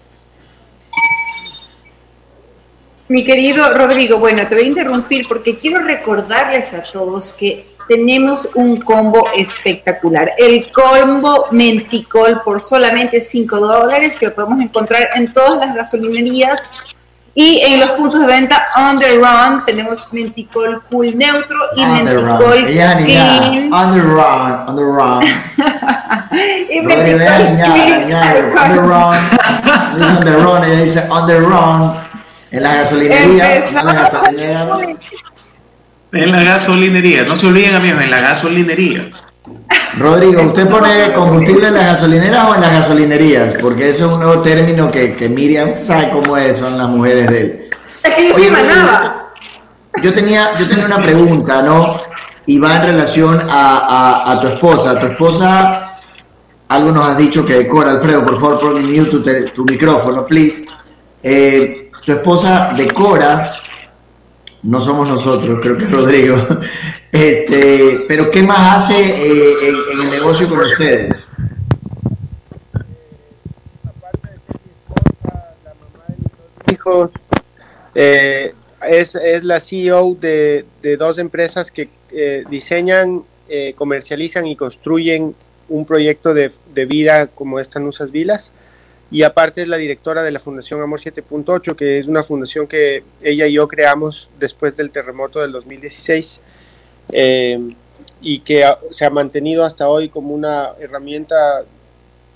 [3.11, 8.47] Mi querido Rodrigo, bueno, te voy a interrumpir porque quiero recordarles a todos que tenemos
[8.55, 10.31] un combo espectacular.
[10.37, 16.63] El combo Menticol por solamente 5 dólares que lo podemos encontrar en todas las gasolinerías
[17.35, 22.65] y en los puntos de venta on the run tenemos Menticol Cool Neutro y Menticol
[22.65, 23.73] Clean.
[23.73, 25.21] On the run, on the run.
[26.69, 27.19] y Menticol
[27.65, 28.13] Clean.
[28.57, 29.17] On the run.
[30.01, 32.10] On the run, ella dice on the run.
[32.51, 33.57] En la gasolinería.
[33.57, 34.69] En la gasolinería.
[36.11, 37.23] En la gasolinería.
[37.23, 39.09] No se olviden, amigos, en la gasolinería.
[39.97, 43.55] Rodrigo, ¿usted pone combustible en las gasolineras o en las gasolinerías?
[43.61, 47.29] Porque eso es un nuevo término que, que Miriam sabe cómo es, son las mujeres
[47.29, 47.69] de él.
[48.03, 49.31] Es que yo soy manaba.
[50.01, 51.97] Yo tenía, yo tenía una pregunta, ¿no?
[52.45, 54.99] Y va en relación a, a, tu esposa.
[54.99, 55.99] Tu esposa,
[56.67, 59.21] algo nos has dicho que decora, Alfredo, por favor, pon mute tu,
[59.53, 60.65] tu micrófono, please.
[61.21, 63.47] Eh, tu esposa decora
[64.63, 66.37] no somos nosotros, creo que es Rodrigo.
[67.11, 71.27] Este, pero ¿qué más hace eh, en, el negocio con ustedes?
[76.71, 77.11] Hijos,
[77.93, 78.53] eh,
[78.87, 83.23] es, es, la CEO de, de dos empresas que eh, diseñan,
[83.75, 85.35] comercializan y construyen
[85.67, 88.53] un proyecto de, de vida como estas Nusas Vilas
[89.11, 93.03] y aparte es la directora de la Fundación Amor 7.8, que es una fundación que
[93.21, 96.39] ella y yo creamos después del terremoto del 2016
[97.11, 97.59] eh,
[98.21, 101.65] y que se ha mantenido hasta hoy como una herramienta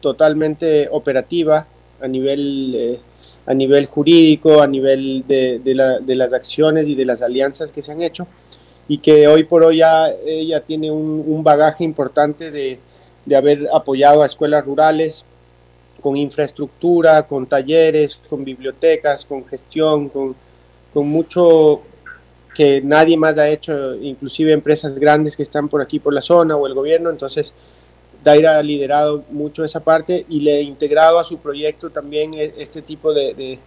[0.01, 1.65] totalmente operativa
[2.01, 2.99] a nivel, eh,
[3.45, 7.93] a nivel jurídico, a nivel de, de, las acciones y de las alianzas que se
[7.93, 8.27] han hecho
[8.89, 12.79] y que hoy por hoy ya ella tiene un, un bagaje importante de,
[13.25, 15.23] de haber apoyado a escuelas rurales,
[16.05, 20.35] con infraestructura, con talleres, con bibliotecas, con gestión, con,
[20.93, 21.81] con mucho
[22.55, 26.57] que nadie más ha hecho, inclusive empresas grandes que están por aquí por la zona
[26.57, 27.55] o el gobierno, entonces
[28.23, 32.53] Daira ha liderado mucho esa parte y le ha integrado a su proyecto también e,
[32.59, 33.57] este tipo de,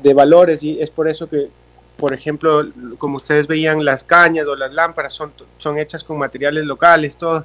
[0.00, 0.62] de, valores.
[0.62, 1.48] Y es por eso que,
[1.96, 2.64] por ejemplo,
[2.96, 7.44] como ustedes veían, las cañas o las lámparas son, son hechas con materiales locales, todo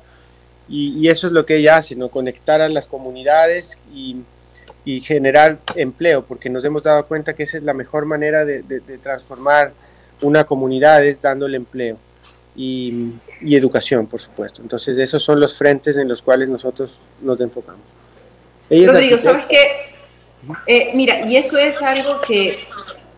[0.69, 2.09] y, eso es lo que ella hace, ¿no?
[2.09, 4.17] conectar a las comunidades y,
[4.85, 8.61] y, generar empleo, porque nos hemos dado cuenta que esa es la mejor manera de,
[8.63, 9.71] de, transformar
[10.21, 11.97] una comunidad, es dándole empleo
[12.55, 14.61] y, y, educación, por supuesto.
[14.61, 17.83] Entonces, esos son los frentes en los cuales nosotros nos enfocamos.
[18.69, 19.87] Rodrigo, ¿sabes qué?
[20.65, 22.59] Eh, mira, y eso es algo que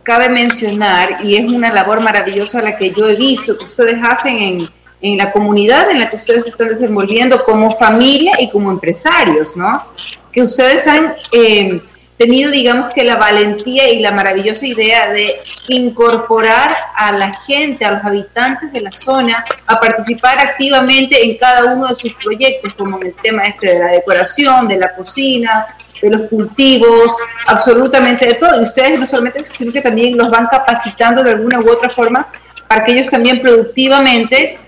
[0.04, 4.40] cabe mencionar y es una labor maravillosa la que yo he visto que ustedes hacen
[4.40, 4.70] en
[5.02, 9.84] en la comunidad en la que ustedes están desenvolviendo como familia y como empresarios, ¿no?
[10.32, 11.82] Que ustedes han eh,
[12.18, 17.92] tenido, digamos que la valentía y la maravillosa idea de incorporar a la gente, a
[17.92, 22.98] los habitantes de la zona, a participar activamente en cada uno de sus proyectos, como
[22.98, 25.68] en el tema este de la decoración, de la cocina,
[26.02, 27.16] de los cultivos,
[27.48, 28.60] absolutamente de todo.
[28.60, 31.90] Y ustedes no solamente eso, sino que también los van capacitando de alguna u otra
[31.90, 32.28] forma
[32.68, 34.60] para que ellos también productivamente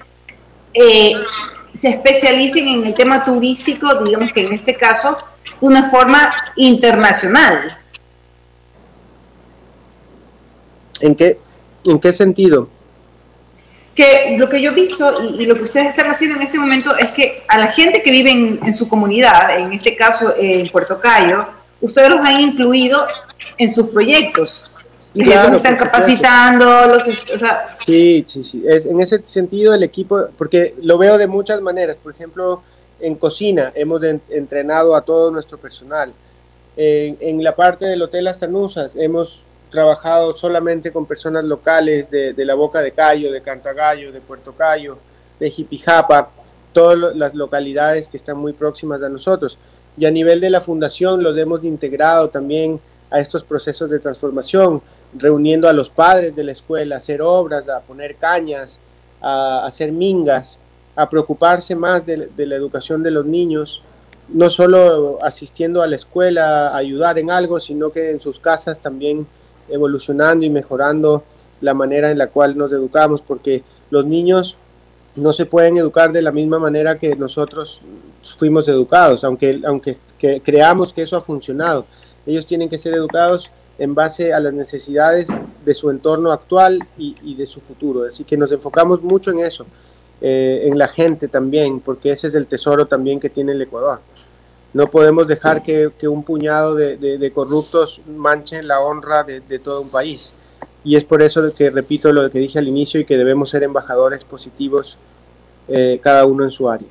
[0.73, 1.13] eh,
[1.73, 5.17] se especialicen en el tema turístico, digamos que en este caso,
[5.59, 7.77] de una forma internacional.
[10.99, 11.39] ¿En qué,
[11.85, 12.69] en qué sentido?
[13.95, 16.95] Que lo que yo he visto y, lo que ustedes están haciendo en este momento
[16.97, 20.99] es que a la gente que vive en, su comunidad, en este caso en Puerto
[20.99, 21.45] Cayo,
[21.81, 23.05] ustedes los han incluido
[23.57, 24.70] en sus proyectos
[25.13, 27.75] claro, están capacitando, los, o sea...
[27.85, 28.63] Sí, sí, sí.
[28.67, 31.97] Es, en ese sentido el equipo, porque lo veo de muchas maneras.
[32.01, 32.63] Por ejemplo,
[32.99, 36.13] en cocina hemos entrenado a todo nuestro personal.
[36.77, 42.33] En, en, la parte del Hotel Las Sanusas hemos trabajado solamente con personas locales de,
[42.33, 44.97] de, la Boca de Cayo, de Cantagallo, de Puerto Cayo,
[45.39, 46.29] de Jipijapa,
[46.73, 49.57] todas las localidades que están muy próximas a nosotros.
[49.97, 54.81] Y a nivel de la fundación los hemos integrado también a estos procesos de transformación
[55.13, 58.79] reuniendo a los padres de la escuela, a hacer obras, a poner cañas,
[59.21, 60.57] a, hacer mingas,
[60.95, 63.81] a preocuparse más de, la educación de los niños,
[64.29, 68.79] no solo asistiendo a la escuela a ayudar en algo, sino que en sus casas
[68.79, 69.27] también
[69.69, 71.23] evolucionando y mejorando
[71.59, 74.55] la manera en la cual nos educamos, porque los niños
[75.15, 77.81] no se pueden educar de la misma manera que nosotros
[78.37, 79.97] fuimos educados, aunque, aunque
[80.43, 81.85] creamos que eso ha funcionado.
[82.25, 83.49] Ellos tienen que ser educados
[83.81, 85.27] en base a las necesidades
[85.65, 88.03] de su entorno actual y, de su futuro.
[88.03, 89.65] Así que nos enfocamos mucho en eso,
[90.21, 93.99] eh, en la gente también, porque ese es el tesoro también que tiene el Ecuador.
[94.73, 100.33] No podemos dejar que, un puñado de, corruptos manchen la honra de, todo un país.
[100.83, 103.63] Y es por eso que repito lo que dije al inicio y que debemos ser
[103.63, 104.95] embajadores positivos
[105.67, 106.87] eh, cada uno en su área.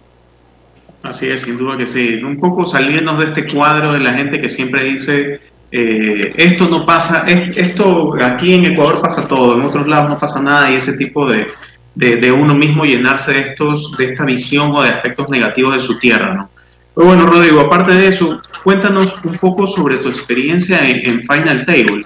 [1.05, 2.20] Así es, sin duda que sí.
[2.22, 5.40] Un poco salirnos de este cuadro de la gente que siempre dice,
[5.72, 10.40] eh, esto no pasa, esto aquí en Ecuador pasa todo, en otros lados no pasa
[10.42, 11.46] nada y ese tipo de,
[11.94, 15.98] de, uno mismo llenarse de, estos, de esta visión o de aspectos negativos de su
[15.98, 16.35] tierra.
[16.35, 16.50] ¿no?
[16.94, 22.04] Pero bueno, Rodrigo, aparte de eso, cuéntanos un poco sobre tu experiencia en, Final Table.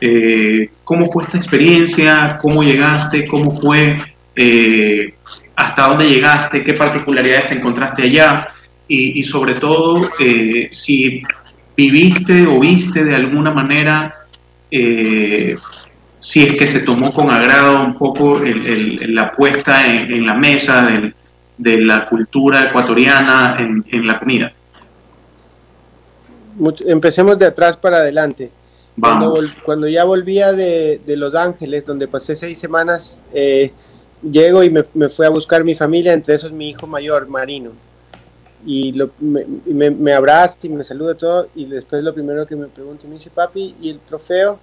[0.00, 2.38] Eh, ¿Cómo fue esta experiencia?
[2.40, 3.26] ¿Cómo llegaste?
[3.26, 4.02] ¿Cómo fue?
[4.34, 5.14] Eh,
[5.54, 8.48] hasta dónde llegaste, qué particularidades te encontraste allá
[8.88, 10.10] y, sobre todo
[10.70, 11.22] si
[11.76, 14.26] viviste o viste de alguna manera,
[14.70, 15.56] eh,
[16.18, 20.88] si es que se tomó con agrado un poco la puesta en, la mesa
[21.56, 24.52] de la cultura ecuatoriana en, la comida.
[26.86, 28.50] empecemos de atrás para adelante.
[29.64, 33.72] Cuando, ya volvía de, Los Ángeles, donde pasé seis semanas, eh,
[34.22, 37.72] llego y me, me fui a buscar mi familia, entre esos mi hijo mayor, Marino.
[38.64, 41.48] Y me, me, abraza y me saluda todo.
[41.54, 44.58] Y después lo primero que me pregunta, me dice, papi, ¿y el trofeo?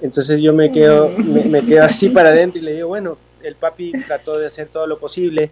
[0.00, 3.92] Entonces yo me quedo, me, quedo así para adentro y le digo, bueno, el papi
[4.06, 5.50] trató de hacer todo lo posible,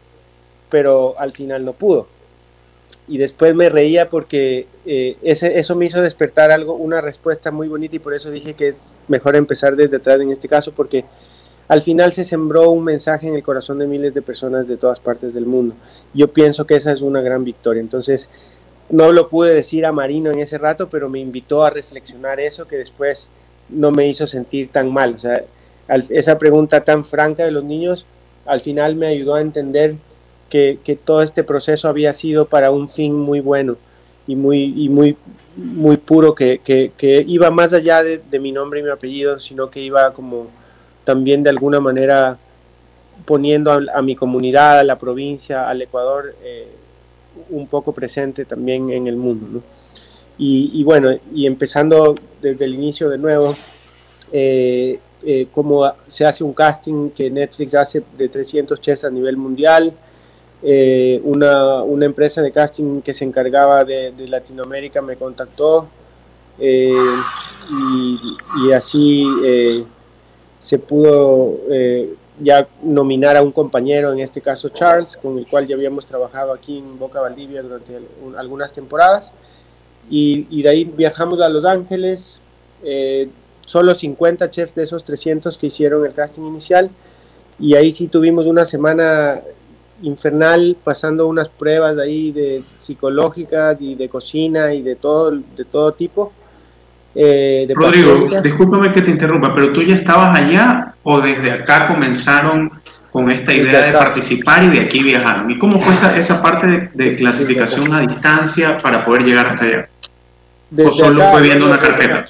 [0.70, 2.06] pero al final no pudo.
[3.08, 7.68] Y después me reía porque eh, ese, eso me hizo despertar algo, una respuesta muy
[7.68, 11.04] bonita y por eso dije que es mejor empezar desde atrás en este caso porque
[11.68, 15.00] al final se sembró un mensaje en el corazón de miles de personas de todas
[15.00, 15.74] partes del mundo.
[16.14, 17.80] Yo pienso que esa es una gran victoria.
[17.80, 18.30] Entonces,
[18.88, 22.68] no lo pude decir a Marino en ese rato, pero me invitó a reflexionar eso
[22.68, 23.28] que después
[23.68, 25.14] no me hizo sentir tan mal.
[25.14, 25.42] O sea,
[26.10, 28.06] esa pregunta tan franca de los niños
[28.44, 29.96] al final me ayudó a entender
[30.48, 33.76] que, todo este proceso había sido para un fin muy bueno
[34.28, 35.16] y muy, y muy,
[35.56, 36.60] muy puro, que,
[37.26, 40.46] iba más allá de mi nombre y mi apellido, sino que iba como
[41.06, 42.36] también de alguna manera
[43.24, 46.68] poniendo a, mi comunidad, a la provincia, al Ecuador, eh,
[47.50, 49.62] un poco presente también en el mundo.
[50.38, 53.56] Y, bueno, y empezando desde el inicio de nuevo,
[54.32, 59.38] eh, eh, cómo se hace un casting que Netflix hace de 300 chefs a nivel
[59.38, 59.94] mundial,
[61.22, 65.88] una, una, empresa de casting que se encargaba de, Latinoamérica me contactó
[66.58, 66.92] y,
[68.74, 69.24] así
[70.66, 75.68] se pudo eh, ya nominar a un compañero, en este caso Charles, con el cual
[75.68, 78.00] ya habíamos trabajado aquí en Boca Valdivia durante
[78.36, 79.30] algunas temporadas.
[80.10, 82.40] Y, de ahí viajamos a Los Ángeles,
[82.82, 83.28] eh,
[83.64, 86.90] solo 50 chefs de esos 300 que hicieron el casting inicial.
[87.60, 89.42] Y ahí sí tuvimos una semana
[90.02, 95.64] infernal pasando unas pruebas de ahí de psicológicas y de cocina y de todo, de
[95.64, 96.32] todo tipo
[97.18, 102.70] eh, Rodrigo, discúlpame que te interrumpa, pero tú ya estabas allá o desde acá comenzaron
[103.10, 105.50] con esta idea de participar y de aquí viajaron.
[105.50, 109.88] ¿Y cómo fue esa, parte de, clasificación a distancia para poder llegar hasta allá?
[110.84, 112.26] ¿O solo fue viendo una carpeta?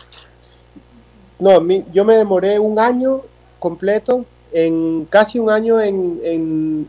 [1.40, 1.60] No,
[1.92, 3.22] yo me demoré un año
[3.58, 6.86] completo, en casi un año en,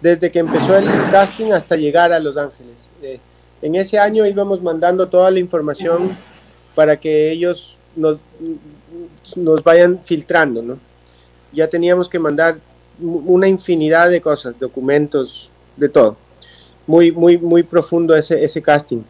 [0.00, 2.88] desde que empezó el casting hasta llegar a Los Ángeles.
[3.02, 3.18] Eh,
[3.60, 6.16] en ese año íbamos mandando toda la información
[6.80, 8.16] para que ellos nos,
[9.36, 10.78] nos vayan filtrando, ¿no?
[11.52, 12.56] Ya teníamos que mandar
[12.98, 16.16] una infinidad de cosas, documentos, de todo.
[16.86, 19.02] Muy, muy, muy profundo ese, ese casting.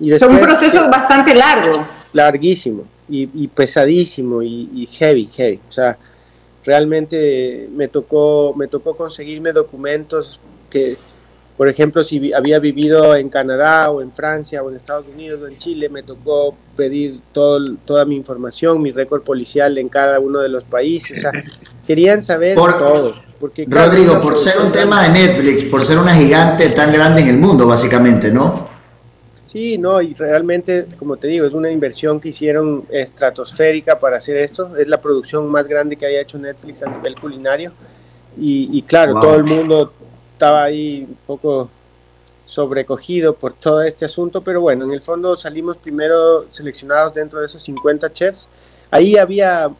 [0.00, 1.86] Y es un proceso bastante largo.
[2.12, 5.60] Larguísimo y, pesadísimo y, y, heavy, heavy.
[5.68, 5.96] O sea,
[6.64, 10.96] realmente me tocó, me tocó conseguirme documentos que,
[11.56, 15.48] por ejemplo, si había vivido en Canadá o en Francia o en Estados Unidos o
[15.48, 20.40] en Chile, me tocó pedir todo, toda mi información, mi récord policial en cada uno
[20.40, 21.18] de los países.
[21.18, 21.32] O sea,
[21.86, 23.14] querían saber todo.
[23.40, 27.28] Porque, Rodrigo, por ser un tema de Netflix, por ser una gigante tan grande en
[27.28, 28.68] el mundo, básicamente, ¿no?
[29.46, 34.36] Sí, no, y realmente, como te digo, es una inversión que hicieron estratosférica para hacer
[34.36, 34.76] esto.
[34.76, 37.72] Es la producción más grande que haya hecho Netflix a nivel culinario.
[38.38, 39.92] Y, claro, todo el mundo
[40.36, 41.70] estaba ahí un poco
[42.44, 47.46] sobrecogido por todo este asunto, pero bueno, en el fondo salimos primero seleccionados dentro de
[47.46, 48.46] esos 50 chefs.
[48.90, 49.70] Ahí había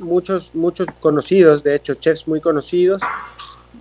[0.00, 3.02] muchos, muchos conocidos, de hecho, chefs muy conocidos.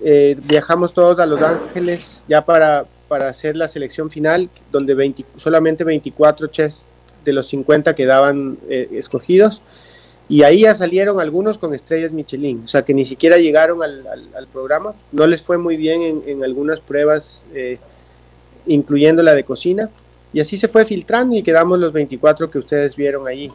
[0.01, 5.83] Eh, viajamos todos a Los Ángeles ya para, para hacer la selección final, donde solamente
[5.83, 6.87] 24 chefs
[7.23, 9.61] de los 50 quedaban eh, escogidos
[10.27, 14.47] Y ahí ya salieron algunos con estrellas Michelin, o sea que ni siquiera llegaron al,
[14.51, 17.77] programa, no les fue muy bien en, algunas pruebas, eh,
[18.65, 19.91] incluyendo la de cocina,
[20.33, 23.49] y así se fue filtrando y quedamos los 24 que ustedes vieron ahí.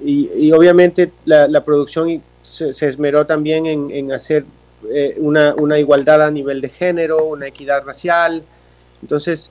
[0.00, 4.44] Y, obviamente la, producción se, esmeró también en, hacer
[4.90, 8.42] eh, una, igualdad a nivel de género, una equidad racial.
[9.02, 9.50] Entonces,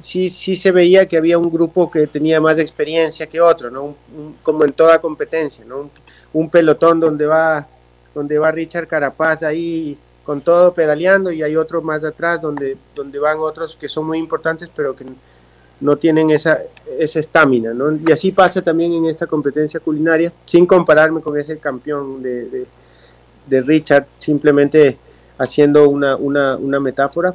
[0.00, 3.94] sí, sí se veía que había un grupo que tenía más experiencia que otro, ¿no?
[4.42, 5.90] Como en toda competencia, ¿no?
[6.32, 7.66] Un, pelotón donde va,
[8.14, 13.18] donde va Richard Carapaz ahí con todo pedaleando y hay otro más atrás donde, donde
[13.18, 15.04] van otros que son muy importantes pero que
[15.80, 16.62] no tienen esa
[16.98, 17.92] estamina, ¿no?
[17.94, 22.66] Y así pasa también en esta competencia culinaria, sin compararme con ese campeón de, de,
[23.46, 24.96] de Richard, simplemente
[25.38, 27.34] haciendo una, una, una metáfora.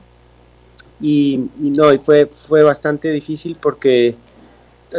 [1.01, 4.15] Y, no, y fue, fue bastante difícil porque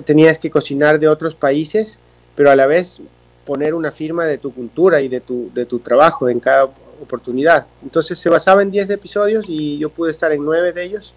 [0.05, 1.99] tenías que cocinar de otros países,
[2.35, 3.01] pero a la vez
[3.45, 6.65] poner una firma de tu cultura y de tu, de tu trabajo en cada
[7.01, 7.67] oportunidad.
[7.83, 11.15] Entonces se basaba en 10 episodios y yo pude estar en 9 de ellos,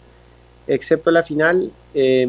[0.67, 1.71] excepto la final.
[1.93, 2.27] Eh,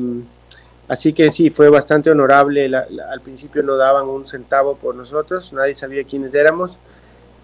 [0.88, 2.68] así que sí, fue bastante honorable.
[2.68, 6.72] La, al principio no daban un centavo por nosotros, nadie sabía quiénes éramos.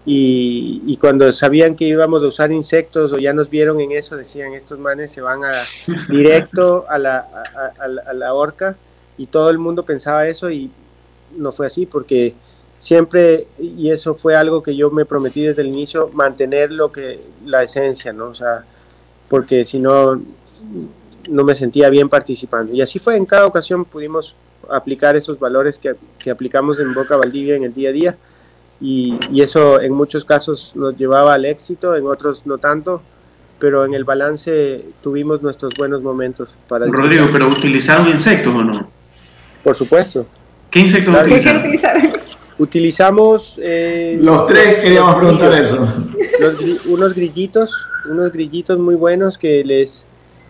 [0.05, 4.17] Y, y, cuando sabían que íbamos a usar insectos o ya nos vieron en eso,
[4.17, 5.51] decían, estos manes se van a
[6.09, 8.75] directo a la, a, a, a la horca
[9.17, 10.69] y todo el mundo pensaba eso y
[11.37, 12.35] no fue así porque
[12.77, 17.21] siempre, y eso fue algo que yo me prometí desde el inicio, mantener lo que,
[17.45, 18.25] la esencia, ¿no?
[18.25, 18.65] O sea,
[19.29, 20.21] porque si no,
[21.29, 22.73] no me sentía bien participando.
[22.73, 24.35] Y así fue, en cada ocasión pudimos
[24.69, 28.17] aplicar esos valores que, que aplicamos en Boca Valdivia en el día a día
[28.81, 33.01] y, y, eso en muchos casos nos llevaba al éxito, en otros no tanto,
[33.63, 36.53] pero en el balance tuvimos nuestros buenos momentos.
[36.67, 38.89] para Rodrigo, ¿pero utilizaron insectos o no?
[39.63, 40.25] Por supuesto.
[40.69, 41.27] ¿Qué insectos claro.
[41.27, 41.61] utilizaron?
[41.61, 42.23] ¿Qué utilizaron?
[42.59, 43.55] Utilizamos...
[43.61, 45.87] Eh, los tres queríamos preguntar eso.
[46.39, 47.73] Los, unos grillitos,
[48.11, 50.05] unos grillitos muy buenos que les,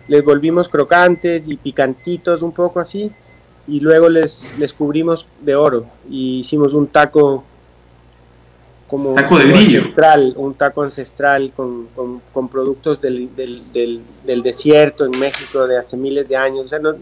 [0.08, 3.12] les volvimos crocantes y picantitos un poco así,
[3.66, 7.44] y luego les, les cubrimos de oro y hicimos un taco
[8.86, 9.78] como taco de grillo.
[9.78, 15.66] ancestral, un taco ancestral con, con, con productos del, del, del, del, desierto en México
[15.66, 16.66] de hace miles de años.
[16.66, 16.94] O sea, no,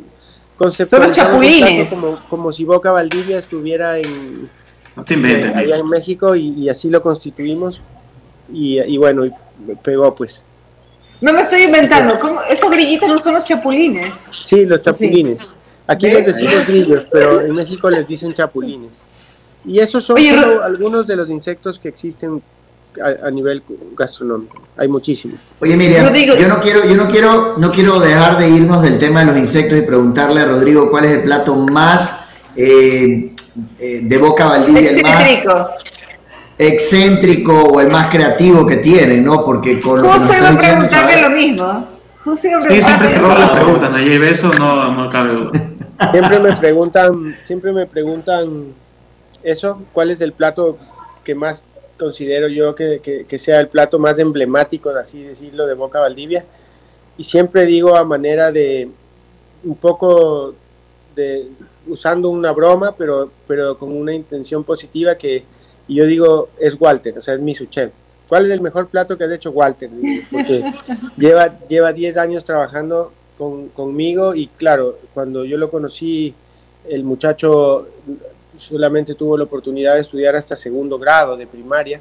[0.70, 1.90] Son los chapulines.
[1.90, 4.48] Como, como, si Boca Valdivia estuviera en,
[4.96, 7.80] no te inventes, eh, allá en México y, y, así lo constituimos.
[8.52, 9.32] Y, y bueno, y
[9.82, 10.42] pegó pues.
[11.20, 12.42] No me estoy inventando, ¿Cómo?
[12.42, 14.28] esos grillitos no son los chapulines.
[14.44, 15.38] Sí, los chapulines.
[15.38, 15.46] Sí.
[15.86, 18.90] Aquí les decimos grillos, pero en México les dicen chapulines.
[19.64, 22.42] Y esos son Oye, solo algunos de los insectos que existen
[23.00, 23.62] a, a, nivel
[23.96, 24.60] gastronómico.
[24.76, 25.38] Hay muchísimos.
[25.60, 28.98] Oye, Miriam, Rodrigo, yo no quiero, yo no quiero, no quiero dejar de irnos del
[28.98, 32.20] tema de los insectos y preguntarle a Rodrigo cuál es el plato más
[32.56, 33.34] eh,
[33.78, 35.50] eh, de Boca Valdivia, excéntrico.
[35.50, 35.66] El más
[36.58, 39.44] excéntrico o el más creativo que tiene, ¿no?
[39.44, 41.88] Porque con Justo iba a preguntarle lo mismo.
[42.24, 45.50] Justo iba a sí, siempre se roban las preguntas, eso no, no cabe duda.
[46.10, 48.74] Siempre me preguntan, siempre me preguntan
[49.42, 50.78] eso, cuál es el plato
[51.24, 51.62] que más
[51.98, 56.44] considero yo que, que, sea el plato más emblemático, de así decirlo, de Boca Valdivia.
[57.16, 58.88] Y siempre digo a manera de
[59.64, 60.54] un poco
[61.14, 61.46] de
[61.86, 65.44] usando una broma, pero, pero con una intención positiva que
[65.88, 67.92] y yo digo es Walter, o sea, es mi chef.
[68.28, 69.90] ¿Cuál es el mejor plato que has hecho Walter?
[70.30, 70.64] Porque
[71.18, 76.34] lleva, lleva 10 años trabajando con, conmigo y claro, cuando yo lo conocí,
[76.88, 77.88] el muchacho
[78.62, 82.00] solamente tuvo la oportunidad de estudiar hasta segundo grado de primaria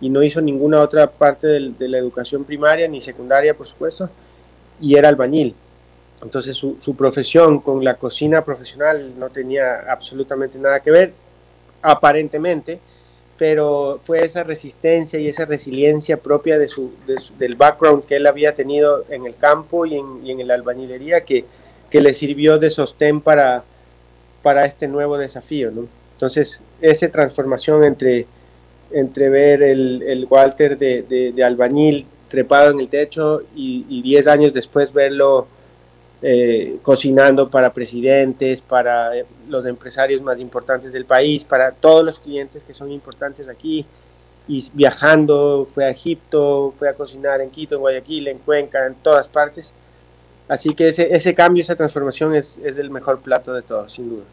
[0.00, 4.08] y no hizo ninguna otra parte de, la educación primaria ni secundaria, por supuesto,
[4.80, 5.54] y era albañil.
[6.22, 11.12] Entonces su, profesión con la cocina profesional no tenía absolutamente nada que ver,
[11.82, 12.80] aparentemente,
[13.38, 19.26] pero fue esa resistencia y esa resiliencia propia del background que él había tenido en
[19.26, 21.46] el campo y en, y la albañilería que,
[21.90, 23.64] que le sirvió de sostén para,
[24.42, 25.70] para este nuevo desafío.
[25.70, 25.99] ¿no?
[26.20, 28.26] Entonces, esa transformación entre,
[28.90, 34.26] entre ver el, el Walter de, de, de, albañil trepado en el techo y 10
[34.26, 35.46] años después verlo
[36.20, 39.12] eh, cocinando para presidentes, para
[39.48, 43.86] los empresarios más importantes del país, para todos los clientes que son importantes aquí,
[44.46, 48.96] y viajando, fue a Egipto, fue a cocinar en Quito, en Guayaquil, en Cuenca, en
[48.96, 49.72] todas partes.
[50.48, 54.10] Así que ese, ese cambio, esa transformación es, es el mejor plato de todos, sin
[54.10, 54.24] duda.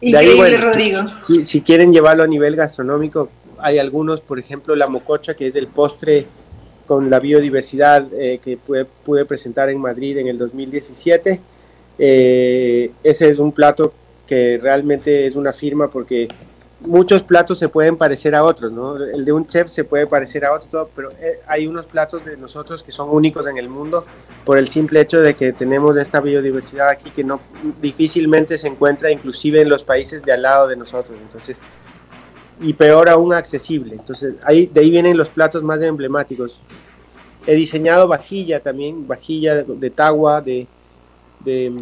[0.00, 1.00] Increíble, ahí, bueno, Rodrigo.
[1.20, 5.56] Si, si, quieren llevarlo a nivel gastronómico, hay algunos, por ejemplo, la mococha, que es
[5.56, 6.26] el postre
[6.86, 11.40] con la biodiversidad eh, que pude, pude, presentar en Madrid en el 2017.
[11.98, 13.92] Eh, ese es un plato
[14.26, 16.28] que realmente es una firma porque
[16.80, 18.96] muchos platos se pueden parecer a otros, ¿no?
[18.96, 22.36] El de un chef se puede parecer a otro, pero eh, hay unos platos de
[22.36, 24.04] nosotros que son únicos en el mundo
[24.44, 27.40] por el simple hecho de que tenemos esta biodiversidad aquí que no
[27.80, 31.16] difícilmente se encuentra inclusive en los países de al lado de nosotros.
[31.20, 31.60] Entonces,
[32.60, 33.94] y peor aún accesible.
[33.94, 36.58] Entonces, ahí, de ahí vienen los platos más emblemáticos.
[37.46, 40.66] He diseñado vajilla también, vajilla de, de tagua, de,
[41.40, 41.72] de,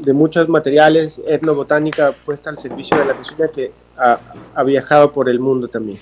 [0.00, 3.72] de, muchos materiales, etnobotánica puesta al servicio de la cocina que
[4.02, 4.20] ha,
[4.54, 5.98] ha, viajado por el mundo también.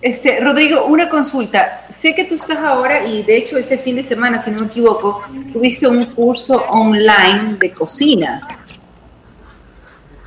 [0.00, 1.86] Este, Rodrigo, una consulta.
[1.88, 4.66] Sé que tú estás ahora, y de hecho este fin de semana, si no me
[4.66, 5.22] equivoco,
[5.52, 8.46] tuviste un curso online de cocina.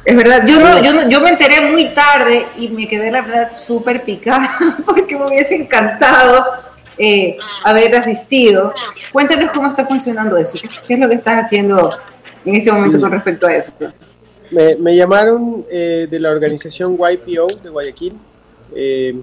[0.04, 3.22] Es verdad, yo, no, yo, no, yo me enteré muy tarde y me quedé la
[3.22, 6.46] verdad súper picada porque me hubiese encantado
[6.98, 8.74] eh, haber asistido.
[9.12, 11.92] Cuéntanos cómo está funcionando eso, qué es lo que estás haciendo
[12.46, 13.02] en ese momento sí.
[13.02, 13.74] con respecto a eso.
[14.52, 18.14] Me, llamaron eh, de la organización YPO de Guayaquil,
[18.76, 19.16] eh,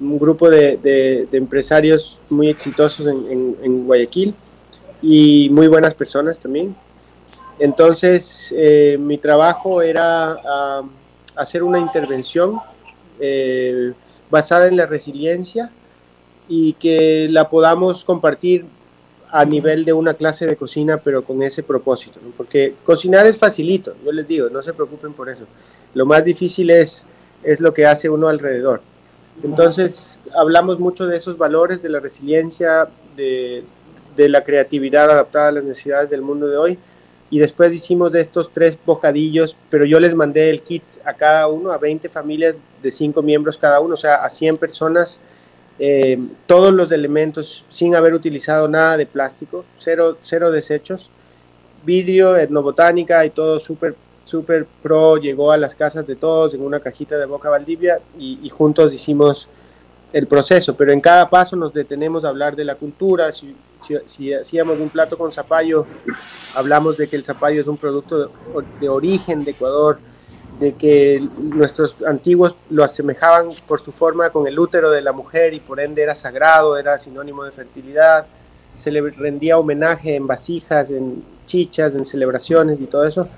[0.00, 4.34] un grupo de, empresarios muy exitosos en, Guayaquil
[5.00, 6.74] y muy buenas personas también.
[7.58, 10.88] Entonces, eh, mi trabajo era uh,
[11.36, 12.60] hacer una intervención
[14.28, 15.70] basada en la resiliencia
[16.48, 18.66] y que la podamos compartir
[19.36, 23.96] a nivel de una clase de cocina, pero con ese propósito, porque cocinar es facilito,
[24.04, 25.44] yo les digo, no se preocupen por eso.
[25.92, 27.04] Lo más difícil es,
[27.42, 28.80] es lo que hace uno alrededor.
[29.42, 33.64] Entonces, hablamos mucho de esos valores, de la resiliencia, de,
[34.14, 36.78] de la creatividad adaptada a las necesidades del mundo de hoy.
[37.28, 41.48] Y después hicimos de estos tres bocadillos, pero yo les mandé el kit a cada
[41.48, 45.18] uno, a 20 familias de 5 miembros cada uno, o sea, a 100 personas
[45.78, 51.10] eh, todos los elementos sin haber utilizado nada de plástico, cero, cero desechos,
[51.84, 56.80] vidrio, etnobotánica y todo súper super pro, llegó a las casas de todos en una
[56.80, 59.48] cajita de Boca Valdivia y, juntos hicimos
[60.12, 64.78] el proceso, pero en cada paso nos detenemos a hablar de la cultura, si, hacíamos
[64.78, 65.86] un plato con zapallo,
[66.54, 68.30] hablamos de que el zapallo es un producto
[68.80, 69.98] de origen de Ecuador,
[70.60, 75.52] de que nuestros antiguos lo asemejaban por su forma con el útero de la mujer
[75.54, 78.26] y por ende era sagrado, era sinónimo de fertilidad,
[78.76, 83.28] se le rendía homenaje en vasijas, en chichas, en celebraciones y todo eso.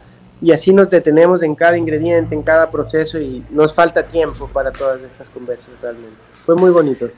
[0.41, 4.71] Y así nos detenemos en cada ingrediente, en cada proceso y nos falta tiempo para
[4.71, 6.17] todas estas conversas realmente.
[6.45, 7.09] Fue muy bonito.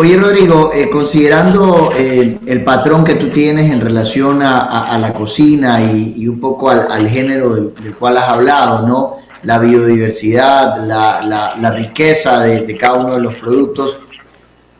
[0.00, 5.82] Oye, Rodrigo, eh, considerando eh, el patrón que tú tienes en relación a, la cocina
[5.82, 9.18] y, un poco al, género del, cual has hablado, ¿no?
[9.42, 13.98] La biodiversidad, la, riqueza de, cada uno de los productos.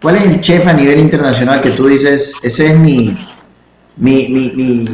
[0.01, 3.15] ¿Cuál es el chef a nivel internacional que tú dices, ese es mi,
[3.99, 4.85] mi, mi, mi,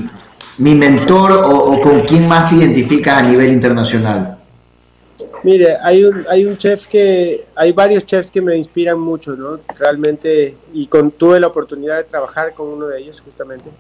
[0.59, 4.36] mi mentor o, o con quién más te identificas a nivel internacional?
[5.47, 9.61] Mire, hay un, hay un chef que, hay varios chefs que me inspiran mucho, ¿no?
[9.79, 13.71] Realmente, y con, tuve la oportunidad de trabajar con uno de ellos justamente.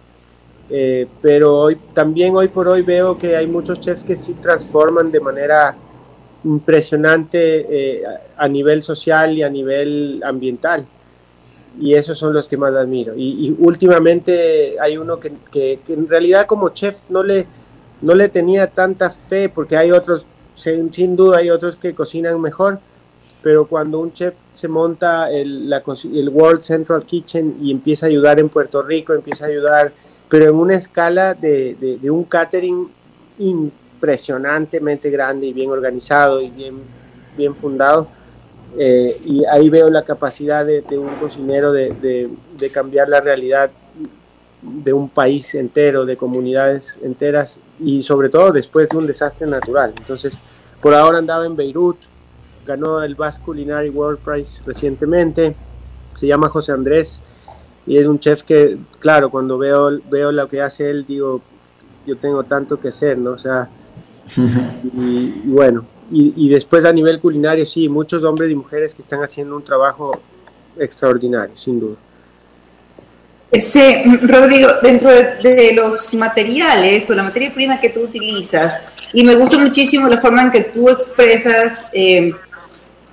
[0.71, 5.11] Eh, pero hoy, también hoy por hoy veo que hay muchos chefs que sí transforman
[5.11, 5.75] de manera
[6.45, 8.03] impresionante eh,
[8.37, 10.87] a nivel social y a nivel ambiental.
[11.81, 13.13] Y esos son los que más admiro.
[13.17, 17.49] Y, y últimamente hay uno que, que, que, en realidad como chef no le,
[18.03, 20.27] no le tenía tanta fe porque hay otros
[20.57, 22.81] sin, sin, duda hay otros que cocinan mejor,
[23.43, 25.83] pero cuando un chef se monta el, la,
[26.13, 29.93] el, World Central Kitchen y empieza a ayudar en Puerto Rico, empieza a ayudar,
[30.29, 32.89] pero en una escala de, de, un catering
[33.39, 36.79] impresionantemente grande y bien organizado y bien,
[37.37, 38.09] bien fundado.
[38.79, 42.29] Eh, y ahí veo la capacidad de, de un cocinero de,
[42.59, 43.71] de cambiar la realidad
[44.61, 49.95] de un país entero, de comunidades enteras y sobre todo después de un desastre natural.
[49.97, 50.39] Entonces,
[50.81, 51.97] por ahora andaba en Beirut,
[52.67, 55.55] ganó el Basque Culinary World Prize recientemente,
[56.15, 57.21] se llama José Andrés
[57.87, 61.41] y es un chef que, claro, cuando veo, veo lo que hace él, digo,
[62.07, 63.33] yo tengo tanto que hacer, ¿no?
[63.33, 63.69] O sea,
[64.37, 69.03] y, y bueno, y, y, después a nivel culinario, sí, muchos hombres y mujeres que
[69.03, 70.13] están haciendo un trabajo
[70.79, 71.97] extraordinario, sin duda.
[73.51, 79.37] Este, Rodrigo, dentro de, los materiales o la materia prima que tú utilizas, y me
[79.37, 82.33] gusta muchísimo la forma en que tú expresas eh,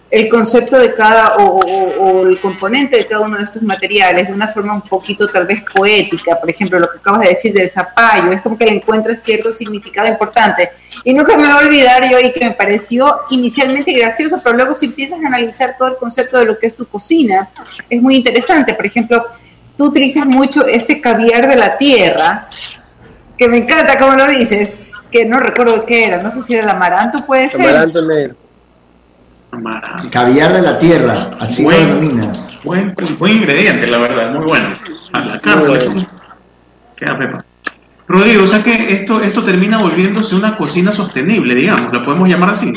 [0.10, 4.34] el concepto de cada o, o, el componente de cada uno de estos materiales de
[4.34, 7.70] una forma un poquito tal vez poética, por ejemplo, lo que acabas de decir del
[7.70, 10.70] zapallo, es como que le encuentras cierto significado importante.
[11.04, 14.76] Y nunca me voy a olvidar yo y que me pareció inicialmente gracioso, pero luego
[14.76, 17.50] si empiezas a analizar todo el concepto de lo que es tu cocina,
[17.90, 18.76] es muy interesante.
[18.76, 19.26] Por ejemplo,
[19.78, 22.48] tú utilizas mucho este caviar de la tierra,
[23.38, 24.78] que me encanta como lo dices,
[25.12, 27.70] que no recuerdo qué era, no sé si era el amaranto, puede ser.
[27.70, 28.36] Amaranto negro.
[29.52, 30.10] Amaranto.
[30.12, 31.96] Caviar de la tierra, así lo Bueno.
[31.96, 32.40] denominas.
[32.64, 34.70] Buen, buen ingrediente, la verdad, muy bueno.
[35.12, 36.06] A la carta, bueno.
[36.96, 37.46] Queda pepa.
[38.08, 42.52] Rodrigo, o sea que esto, esto termina volviéndose una cocina sostenible, digamos, la podemos llamar
[42.52, 42.74] así,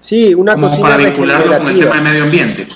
[0.00, 2.68] Sí, una como cocina para vincularlo con el tema de medio ambiente.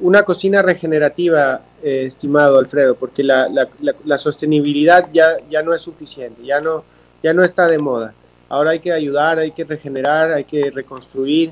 [0.00, 5.72] una cocina regenerativa, eh, estimado Alfredo, porque la, la- la- la sostenibilidad ya, ya no
[5.74, 6.84] es suficiente, ya no,
[7.22, 8.14] ya no está de moda.
[8.48, 11.50] Ahora hay que ayudar, hay que regenerar, hay que reconstruir,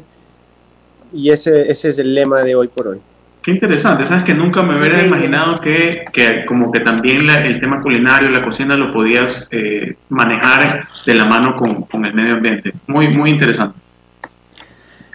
[1.12, 2.99] y ese, ese es el lema de hoy por hoy.
[3.43, 7.61] Qué interesante, sabes que nunca me hubiera imaginado que, que como que también la- el
[7.61, 12.35] tema culinario, la cocina lo podías eh, manejar de la mano con, con el medio
[12.35, 12.72] ambiente.
[12.87, 13.79] Muy, muy interesante.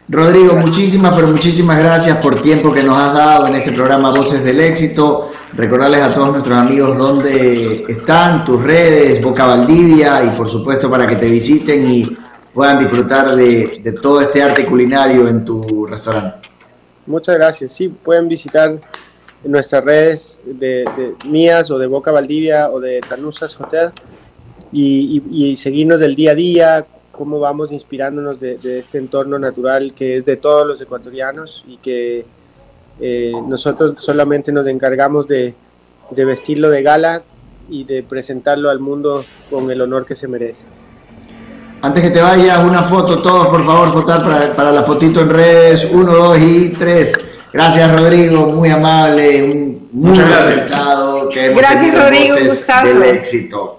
[0.10, 4.44] Rodrigo, muchísimas, pero muchísimas gracias por tiempo que nos has dado en este programa Voces
[4.44, 5.32] del Éxito.
[5.54, 11.06] Recordarles a todos nuestros amigos dónde están tus redes, Boca Valdivia, y por supuesto para
[11.06, 12.18] que te visiten y
[12.54, 16.48] puedan disfrutar de, de todo este arte culinario en tu restaurante.
[17.06, 17.72] Muchas gracias.
[17.72, 18.78] Sí, pueden visitar
[19.44, 23.92] nuestras redes de, de mías o de Boca Valdivia o de Tanusas Hotel
[24.72, 26.86] y, y- y seguirnos del día a día,
[27.20, 31.76] cómo vamos inspirándonos de, de este entorno natural que es de todos los ecuatorianos y
[31.76, 32.26] que
[33.02, 35.54] eh, nosotros solamente nos encargamos de,
[36.12, 37.22] de vestirlo de gala
[37.70, 40.64] y de presentarlo al mundo con el honor que se merece.
[41.82, 45.30] Antes que te vayas, una foto, todos por favor, votar para, para la fotito en
[45.30, 47.12] redes, uno, dos y tres.
[47.52, 50.56] Gracias Rodrigo, muy amable, un muy Muchas buen gracias.
[50.70, 52.88] resultado que Gracias, Rodrigo, gustazo.
[52.88, 53.79] del éxito.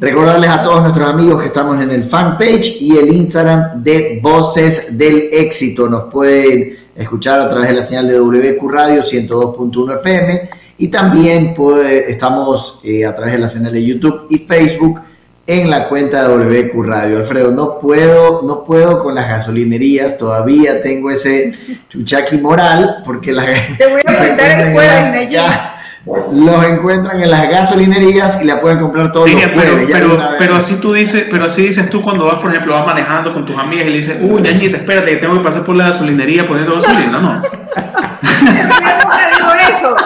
[0.00, 4.96] Recordarles a todos nuestros amigos que estamos en el fanpage y el Instagram de Voces
[4.96, 5.88] del Éxito.
[5.90, 10.48] Nos pueden escuchar a través de la señal de WQ Radio 102.1 FM
[10.78, 15.00] y también puede- estamos eh, a través de la señal de YouTube y Facebook
[15.46, 17.18] en la cuenta de WQ Radio.
[17.18, 21.52] Alfredo, no puedo, no puedo con las gasolinerías, todavía tengo ese
[21.90, 23.46] chuchaqui moral porque las
[23.76, 28.80] Te voy a preguntar el jueves, ya, los encuentran en las gasolinerías y la pueden
[28.80, 29.90] comprar todos Miriam, los pero, jueves.
[29.92, 33.32] pero, pero así tú dices, pero así dices tú cuando vas, por ejemplo, vas manejando
[33.34, 35.88] con tus amigas y le dices, uy, ñañita, espérate, que tengo que pasar por la
[35.90, 37.42] gasolinería poniendo gasolina, no.
[37.42, 39.96] Yo nunca digo eso.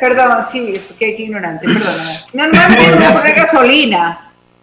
[0.00, 2.10] Perdón, sí, qué, qué ignorante, perdóname.
[2.32, 4.18] No, no me tengo que poner gasolina.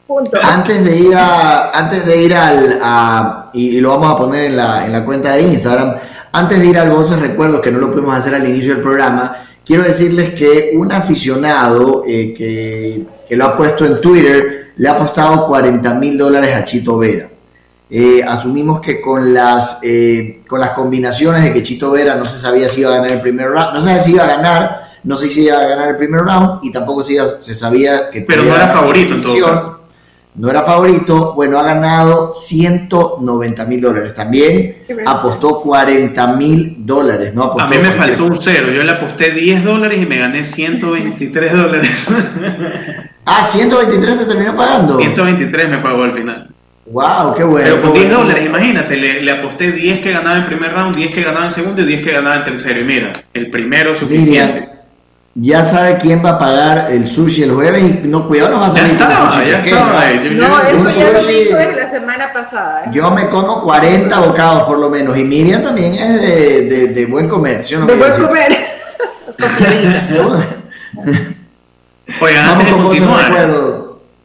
[0.05, 0.39] Punto.
[0.43, 4.45] Antes de ir a, antes de ir al, a- y, y lo vamos a poner
[4.45, 5.95] en la, en la cuenta de Instagram,
[6.31, 9.37] antes de ir al Voces Recuerdos, que no lo pudimos hacer al inicio del programa,
[9.70, 14.93] quiero decirles que un aficionado eh, que, que lo ha puesto en Twitter le ha
[14.93, 17.30] apostado 40 mil dólares a Chito Vera.
[17.88, 22.39] Eh, asumimos que con las, eh, con las combinaciones de que Chito Vera no se
[22.39, 24.82] sabía si iba a ganar el primer round, no se sabía si iba a ganar,
[25.03, 28.09] no sé si iba a ganar el primer round y tampoco se, iba- se sabía
[28.09, 29.78] que Pero no era favorito en todo caso.
[30.36, 34.13] No era favorito, bueno, ha ganado 190 mil dólares.
[34.13, 37.34] También apostó 40 mil dólares.
[37.34, 40.19] No apostó A mí me faltó un cero, yo le aposté 10 dólares y me
[40.19, 42.07] gané 123 dólares.
[43.32, 44.97] Ah, 123 se terminó pagando.
[44.97, 46.49] 123 me pagó al final.
[46.88, 47.63] Wow, qué bueno.
[47.63, 48.23] Pero con qué 10 bueno.
[48.23, 51.51] dólares, imagínate, le, le aposté 10 que ganaba en primer round, 10 que ganaba en
[51.51, 52.82] segundo y 10 que ganaba en tercero.
[52.82, 54.61] Y mira, el primero suficiente.
[54.61, 54.78] Miriam,
[55.41, 58.67] ya sabe quién va a pagar el sushi el jueves y no, cuidado, no va
[58.67, 60.11] a Ya salir con el estaba, sushi ya estaba.
[60.13, 62.83] Yo- No, yo- eso ya lo dijo desde la semana pasada.
[62.85, 62.89] ¿eh?
[62.91, 67.05] Yo me como 40 bocados por lo menos y Miriam también es de, de- de
[67.05, 67.65] buen comer.
[67.65, 68.25] ¿sí no De buen decir?
[68.25, 68.57] comer.
[72.21, 73.78] Oigan, Vamos antes de continuar.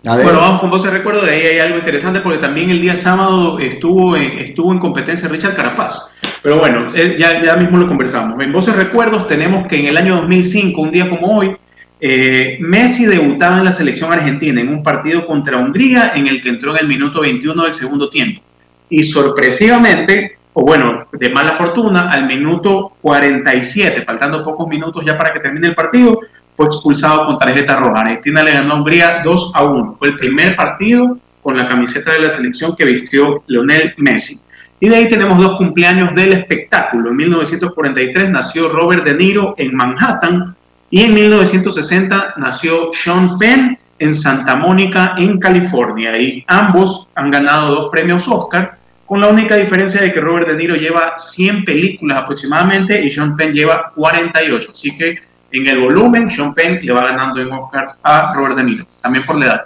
[0.05, 3.59] Bueno, vamos con de recuerdo, de ahí hay algo interesante porque también el día sábado
[3.59, 6.11] estuvo en, estuvo en competencia Richard Carapaz.
[6.43, 8.39] Pero bueno, eh, ya, ya mismo lo conversamos.
[8.39, 11.57] En voces recuerdos tenemos que en el año 2005, un día como hoy,
[11.99, 16.51] eh, Messi debutaba en la selección argentina en un partido contra Hungría en el que
[16.51, 18.43] entró en el minuto 21 del segundo tiempo.
[18.91, 25.33] Y sorpresivamente, o bueno, de mala fortuna, al minuto 47, faltando pocos minutos ya para
[25.33, 26.21] que termine el partido,
[26.57, 28.01] fue expulsado con tarjeta roja.
[28.01, 29.97] Argentina le ganó a Hungría 2 a 1.
[29.99, 34.41] Fue el primer partido con la camiseta de la selección que vistió Lionel Messi.
[34.81, 37.11] Y de ahí tenemos dos cumpleaños del espectáculo.
[37.11, 40.55] En 1943 nació Robert De Niro en Manhattan
[40.91, 46.19] y en 1960 nació Sean Penn en Santa Mónica, en California.
[46.19, 50.57] Y ambos han ganado dos premios Oscar, con la única diferencia de que Robert De
[50.57, 54.71] Niro lleva 100 películas aproximadamente y Sean Penn lleva 48.
[54.71, 55.19] Así que
[55.55, 59.25] en el volumen, Sean Penn le va ganando en Oscars a Robert De Niro, también
[59.25, 59.63] por la edad.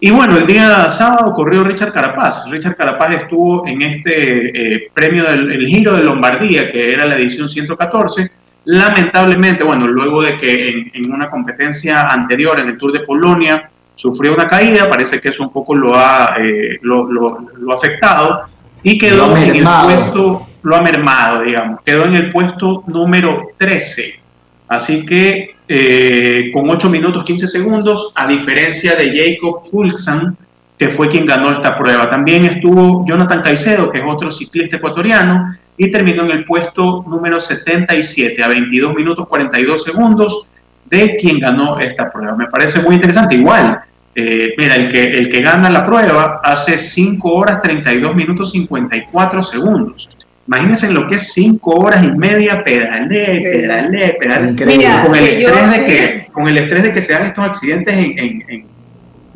[0.00, 2.48] Y bueno, el día sábado corrió Richard Carapaz.
[2.50, 7.16] Richard Carapaz estuvo en este eh, premio del el Giro de Lombardía, que era la
[7.16, 8.30] edición 114.
[8.66, 13.70] Lamentablemente, bueno, luego de que en, en una competencia anterior, en el Tour de Polonia,
[13.94, 17.74] sufrió una caída, parece que eso un poco lo ha, eh, lo, lo- lo ha
[17.74, 18.42] afectado
[18.82, 19.52] y quedó en el
[19.86, 24.20] puesto, lo ha mermado, digamos, quedó en el puesto número 13.
[24.68, 30.36] Así que eh, con 8 minutos 15 segundos, a diferencia de Jacob Fulksan,
[30.78, 32.10] que fue quien ganó esta prueba.
[32.10, 35.46] También estuvo Jonathan Caicedo, que es otro ciclista ecuatoriano,
[35.76, 40.48] y terminó en el puesto número 77, a 22 minutos 42 segundos
[40.84, 42.36] de quien ganó esta prueba.
[42.36, 43.34] Me parece muy interesante.
[43.34, 43.80] Igual,
[44.14, 49.42] eh, mira, el que, el que gana la prueba hace 5 horas 32 minutos 54
[49.42, 50.08] segundos.
[50.46, 54.50] Imagínense lo que es 5 horas y media pedalé, pedalé, pedalé.
[54.50, 54.76] Increíble.
[54.76, 57.26] Mira, Con el, que yo- estrés de que, con el estrés de que se dan
[57.26, 58.74] estos accidentes en, en, en-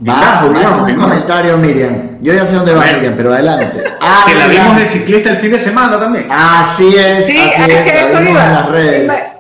[0.00, 2.18] Bajo, bajo un comentario, Miriam.
[2.20, 2.98] Yo ya sé dónde va Bueno.
[2.98, 3.82] Miriam, pero adelante.
[4.00, 4.62] Ah, que la mira.
[4.62, 6.26] vimos de ciclista el fin de semana también.
[6.30, 8.28] Así es, Sí, así es es, que la eso iba.
[8.46, 9.04] en las redes.
[9.04, 9.32] Ima-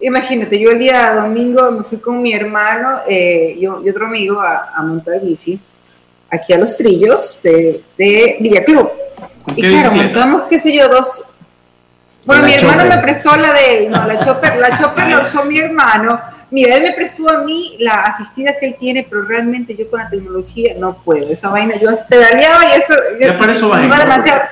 [0.00, 4.40] Imagínate, yo el día domingo me fui con mi hermano eh, yo, y otro amigo
[4.40, 5.58] a, a montar bici
[6.30, 8.88] aquí a los trillos de, de Villa Club.
[9.46, 10.18] ¿Con Y qué claro, bicicleta?
[10.26, 11.24] montamos, qué sé yo, dos.
[12.26, 12.96] Bueno, La mi hermano Chopper.
[12.96, 16.20] me prestó la de él, no, la chopper, la chopper la usó mi hermano.
[16.50, 20.00] Mira, él me prestó a mí la asistida que él tiene, pero realmente yo con
[20.00, 21.28] la tecnología no puedo.
[21.32, 22.94] Esa vaina, yo pedaleaba y eso.
[23.20, 23.80] Ya para eso chopper.
[23.98, 24.42] demasiado.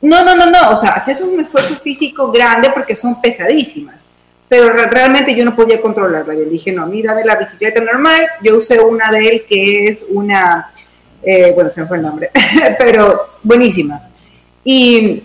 [0.00, 0.70] No, no, no, no.
[0.70, 4.06] O sea, hacías un esfuerzo físico grande porque son pesadísimas.
[4.48, 6.34] Pero re- realmente yo no podía controlarla.
[6.34, 8.26] Yo dije, no, a mí dame la bicicleta normal.
[8.42, 10.70] Yo usé una de él que es una.
[11.24, 12.30] Eh, bueno, se me fue el nombre.
[12.78, 14.00] pero buenísima.
[14.62, 15.22] Y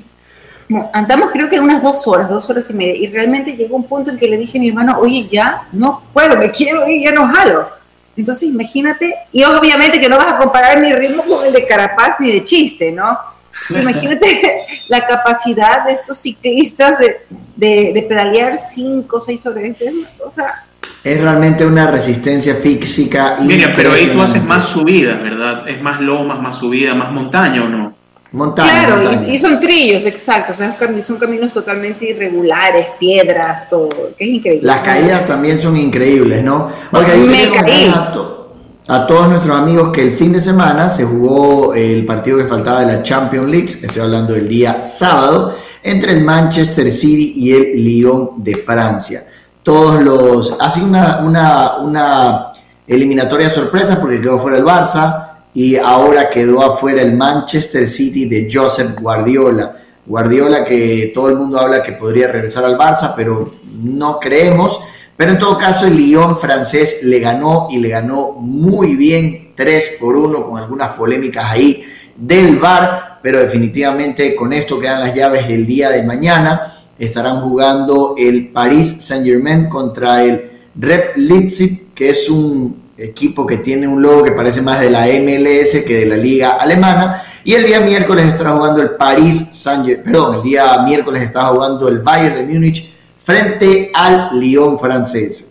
[0.68, 2.95] no, andamos creo que unas dos horas, dos horas y media.
[2.95, 6.04] Y realmente llegó un punto en que le dije a mi hermano, oye, ya no
[6.14, 7.70] puedo, me quiero ir, ya no jalo.
[8.16, 12.20] Entonces imagínate, y obviamente que no vas a comparar mi ritmo con el de Carapaz
[12.20, 13.18] ni de chiste, ¿no?
[13.70, 17.22] Imagínate la capacidad de estos ciclistas de,
[17.56, 19.64] de, de pedalear cinco o seis horas.
[19.64, 20.66] Es una cosa
[21.03, 23.38] Es realmente una resistencia física.
[23.41, 25.67] Mira, pero ahí tú haces más subidas, ¿verdad?
[25.67, 27.95] Es más lomas, más subida, más montaña, ¿o no?
[28.32, 29.27] Montaña, claro, montaña.
[29.27, 30.51] Y, y son trillos, exacto.
[30.51, 34.67] O sea, son caminos totalmente irregulares, piedras, todo, que es increíble.
[34.67, 36.69] Las caídas también son increíbles, ¿no?
[36.91, 37.91] Oiga, Me quiero caí.
[37.95, 38.53] A, to-
[38.88, 42.82] a todos nuestros amigos que el fin de semana se jugó el partido que faltaba
[42.82, 47.84] de la Champions League, estoy hablando del día sábado, entre el Manchester City y el
[47.84, 49.25] Lyon de Francia.
[49.64, 50.55] Todos los...
[50.60, 52.47] Ha sido una, una, una
[52.88, 58.49] eliminatoria sorpresa porque quedó fuera el Barça y ahora quedó afuera el Manchester City de
[58.51, 59.78] Joseph Guardiola.
[60.05, 63.51] Guardiola que todo el mundo habla que podría regresar al Barça, pero
[63.82, 64.80] no creemos.
[65.20, 69.97] Pero en todo caso el Lyon francés le ganó y le ganó muy bien 3
[69.99, 71.84] por 1 con algunas polémicas ahí
[72.16, 76.78] del VAR, pero definitivamente con esto quedan las llaves el día de mañana.
[77.00, 83.88] Estarán jugando el Paris Saint-Germain contra el Rep Leipzig, que es un equipo que tiene
[83.88, 87.24] un logo que parece más de la MLS que de la liga alemana.
[87.43, 91.88] Y el día miércoles estará jugando el Paris Saint-Germain, perdón, el día miércoles está jugando
[91.88, 92.93] el Bayern de Múnich
[93.24, 95.47] frente al Lyon francés.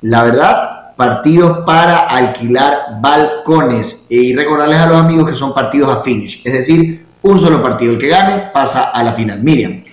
[0.00, 6.02] La verdad, partidos para alquilar balcones y recordarles a los amigos que son partidos a
[6.02, 9.42] finish, es decir, un solo partido, el que gane pasa a la final.
[9.42, 9.83] Miriam.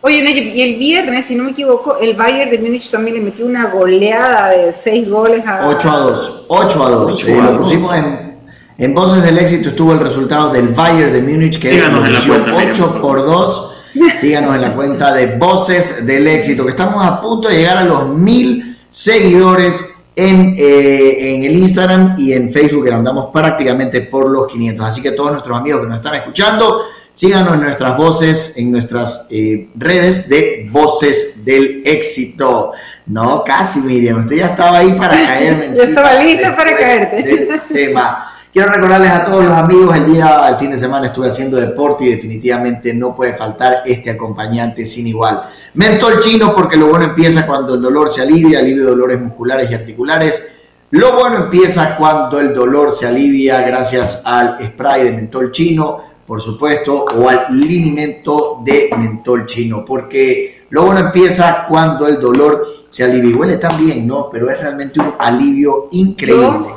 [0.00, 3.22] Oye, Nayib, y el viernes, si no me equivoco, el Bayern de Múnich también le
[3.22, 5.66] metió una goleada de seis goles a...
[5.68, 6.44] 8 a 2.
[6.46, 7.14] 8 a 2.
[7.14, 7.58] 8 Eh, a lo 2.
[7.58, 8.36] pusimos en,
[8.78, 12.12] en Voces del Éxito, estuvo el resultado del Bayern de Múnich, que Síganos lo en
[12.12, 13.74] la puso cuenta, Miriam, 8 por por 2.
[14.20, 17.84] Síganos en la cuenta de Voces del Éxito, que estamos a punto de llegar a
[17.84, 19.84] los mil seguidores
[20.14, 24.86] en, eh, en el Instagram y en Facebook, que andamos prácticamente por los 500.
[24.86, 26.82] Así que todos nuestros amigos que nos están escuchando,
[27.18, 32.72] síganos en nuestras voces, en nuestras eh, redes de Voces del Éxito.
[33.06, 35.74] No, casi Miriam, usted ya estaba ahí para caerme.
[35.74, 37.22] Ya estaba lista para después caerte.
[37.46, 38.34] del tema.
[38.52, 42.04] Quiero recordarles a todos los amigos, el día, el fin de semana estuve haciendo deporte
[42.04, 45.42] y definitivamente no puede faltar este acompañante sin igual.
[45.74, 49.68] Mentol chino porque lo bueno empieza cuando el dolor se alivia, alivio de dolores musculares
[49.68, 50.44] y articulares.
[50.92, 56.40] Lo bueno empieza cuando el dolor se alivia gracias al spray de mentol chino, por
[56.42, 63.02] supuesto, o al linimento de mentol chino, porque lo bueno empieza cuando el dolor se
[63.02, 63.30] alivia.
[63.30, 64.28] Y Huele tan bien, ¿no?
[64.30, 66.68] Pero es realmente un alivio increíble.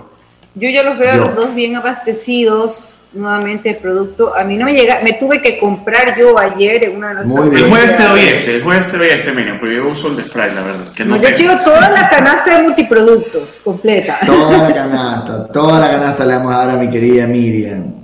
[0.56, 1.22] Yo ya los veo a Yo.
[1.26, 4.34] los dos bien abastecidos nuevamente de producto.
[4.36, 7.26] A mí no me llega, me tuve que comprar yo ayer en una de las
[7.26, 7.66] Muy bien.
[7.66, 8.34] El jueves te doy farmacias.
[8.40, 10.94] este, el jueves te doy este, Miriam, porque yo uso el de spray, la verdad.
[10.96, 11.38] Que no No, yo tengo.
[11.38, 14.20] quiero toda la canasta de multiproductos completa.
[14.26, 18.01] Toda la canasta, toda la canasta le vamos a dar a mi querida Miriam.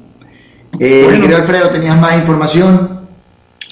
[0.80, 1.36] Eh, Bueno.
[1.36, 2.98] Alfredo, ¿tenías más información?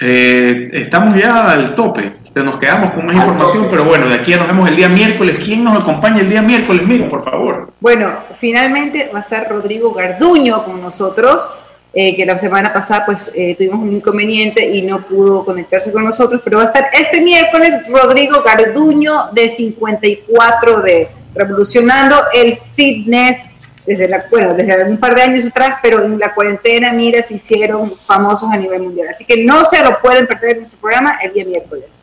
[0.02, 2.12] Eh, estamos ya al tope.
[2.36, 5.40] nos quedamos con más información, pero bueno, de aquí nos vemos el día miércoles.
[5.44, 6.86] ¿Quién nos acompaña el día miércoles?
[6.86, 7.72] Miren, por favor.
[7.80, 11.56] Bueno, finalmente va a estar Rodrigo Garduño con nosotros,
[11.94, 16.04] eh, que la semana pasada pues eh, tuvimos un inconveniente y no pudo conectarse con
[16.04, 23.46] nosotros, pero va a estar este miércoles Rodrigo Garduño de 54 de Revolucionando el Fitness
[23.86, 27.36] desde la, bueno, desde un par de años atrás, pero en la cuarentena, mira, se
[27.36, 29.08] hicieron famosos a nivel mundial.
[29.10, 32.02] Así que no se lo pueden perder en nuestro programa el día miércoles.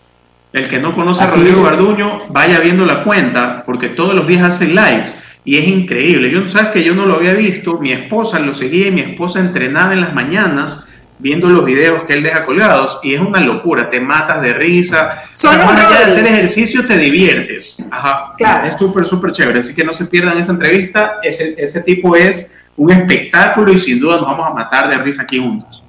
[0.53, 4.43] El que no conoce a Rodrigo Garduño, vaya viendo la cuenta, porque todos los días
[4.43, 5.15] hace lives
[5.45, 6.31] y es increíble.
[6.31, 9.41] Yo, sabes que yo no lo había visto, mi esposa lo seguía y mi esposa
[9.41, 10.87] entrenaba en las mañanas
[11.23, 15.23] viendo los videos que él deja colgados y es una locura, te matas de risa.
[15.33, 17.77] Son más allá de hacer ejercicio, te diviertes.
[17.91, 18.35] Ajá.
[18.37, 18.69] Claro.
[18.69, 19.61] Es súper, súper chévere.
[19.61, 21.21] Así que no se pierdan esa entrevista.
[21.23, 25.23] Ese, ese tipo es un espectáculo y sin duda nos vamos a matar de risa
[25.23, 25.83] aquí juntos.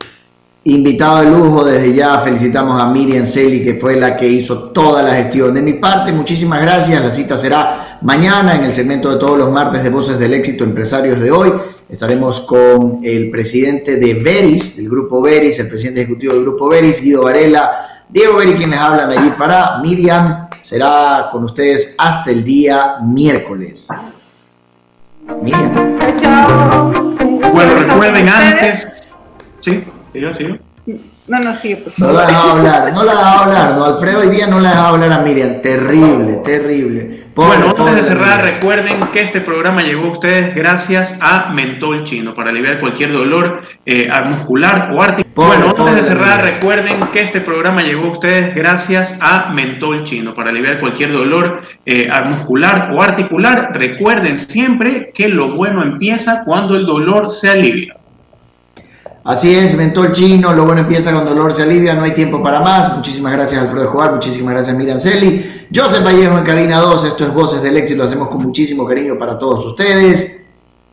[0.66, 5.02] Invitado de lujo, desde ya felicitamos a Miriam Celi, que fue la que hizo toda
[5.02, 5.54] la gestión.
[5.54, 7.04] De mi parte, muchísimas gracias.
[7.04, 10.64] La cita será mañana en el segmento de todos los martes de Voces del Éxito
[10.64, 11.52] Empresarios de hoy.
[11.90, 17.02] Estaremos con el presidente de Veris, del grupo Veris, el presidente ejecutivo del grupo Veris,
[17.02, 20.48] Guido Varela, Diego Veris, quienes hablan allí para Miriam.
[20.64, 23.88] Será con ustedes hasta el día miércoles.
[25.42, 25.96] Miriam.
[25.98, 26.92] Chao, chao.
[27.54, 28.88] Bueno, recuerden antes.
[29.60, 30.58] Sí, siga, siga.
[31.28, 32.16] No, no, sigue, por No favor.
[32.16, 35.12] la dejaba hablar, no la dejaba hablar, no, Alfredo hoy día no la dejaba hablar
[35.14, 37.23] a Miriam, terrible, terrible.
[37.36, 42.36] Bueno, antes de cerrar, recuerden que este programa llegó a ustedes gracias a Mentol Chino
[42.36, 45.34] para aliviar cualquier dolor eh, muscular o articular.
[45.48, 50.36] Bueno, antes de cerrar, recuerden que este programa llegó a ustedes gracias a Mentol Chino
[50.36, 53.72] para aliviar cualquier dolor eh, muscular o articular.
[53.74, 57.96] Recuerden siempre que lo bueno empieza cuando el dolor se alivia.
[59.24, 62.60] Así es, mentol chino, lo bueno empieza el dolor se alivia, no hay tiempo para
[62.60, 62.96] más.
[62.96, 65.68] Muchísimas gracias Alfredo Joar, muchísimas gracias Miriam Celi.
[65.74, 69.18] Joseph Vallejo en cabina 2, esto es Voces del Éxito, lo hacemos con muchísimo cariño
[69.18, 70.44] para todos ustedes.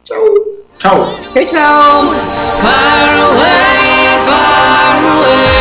[0.05, 0.19] Chau.
[0.79, 1.17] Chao.
[1.35, 2.13] Chao, chao.
[2.63, 5.61] Far away, far away.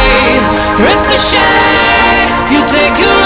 [2.51, 3.18] You take your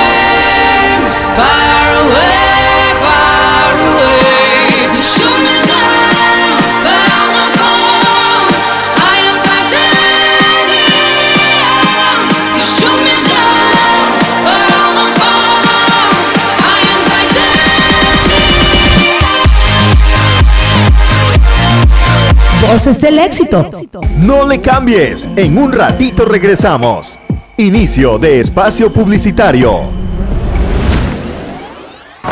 [22.74, 23.69] Voces del éxito.
[24.17, 27.19] No le cambies, en un ratito regresamos.
[27.55, 29.91] Inicio de espacio publicitario.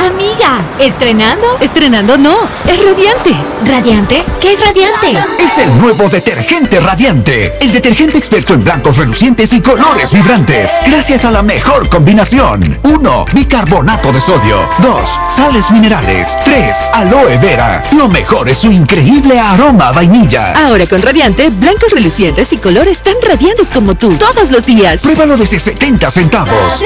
[0.07, 1.45] Amiga, ¿estrenando?
[1.59, 2.35] Estrenando no,
[2.65, 3.35] es radiante.
[3.63, 4.23] ¿Radiante?
[4.39, 5.11] ¿Qué es radiante?
[5.37, 7.59] Es el nuevo detergente radiante.
[7.61, 10.79] El detergente experto en blancos relucientes y colores vibrantes.
[10.87, 12.79] Gracias a la mejor combinación.
[12.81, 13.25] 1.
[13.31, 14.67] Bicarbonato de sodio.
[14.79, 15.19] 2.
[15.29, 16.35] Sales minerales.
[16.45, 16.89] 3.
[16.93, 17.83] Aloe vera.
[17.91, 20.53] Lo mejor es su increíble aroma a vainilla.
[20.65, 25.01] Ahora con radiante, blancos relucientes y colores tan radiantes como tú, todos los días.
[25.01, 26.83] Pruébalo desde 70 centavos.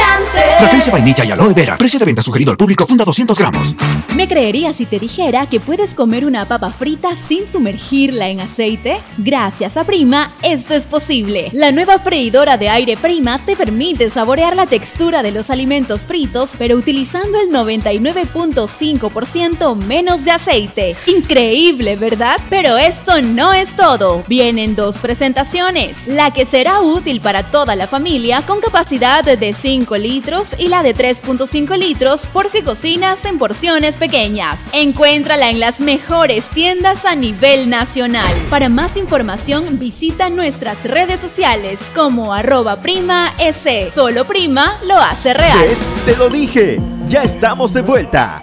[0.57, 1.77] Fragancia vainilla y aloe vera.
[1.77, 2.85] Precio de venta sugerido al público.
[3.05, 3.75] Funda 200 gramos.
[4.15, 8.97] ¿Me creerías si te dijera que puedes comer una papa frita sin sumergirla en aceite?
[9.17, 11.49] Gracias a Prima, esto es posible.
[11.51, 16.55] La nueva freidora de aire Prima te permite saborear la textura de los alimentos fritos,
[16.57, 20.95] pero utilizando el 99.5% menos de aceite.
[21.07, 22.39] Increíble, ¿verdad?
[22.49, 24.23] Pero esto no es todo.
[24.27, 26.07] Vienen dos presentaciones.
[26.07, 30.83] La que será útil para toda la familia con capacidad de 5 litros y la
[30.83, 32.61] de 3.5 litros por si
[32.95, 34.57] en porciones pequeñas.
[34.71, 38.33] Encuéntrala en las mejores tiendas a nivel nacional.
[38.49, 43.91] Para más información visita nuestras redes sociales como arroba prima s.
[43.91, 45.67] Solo prima lo hace real.
[46.05, 46.79] Te lo dije.
[47.07, 48.41] Ya estamos de vuelta.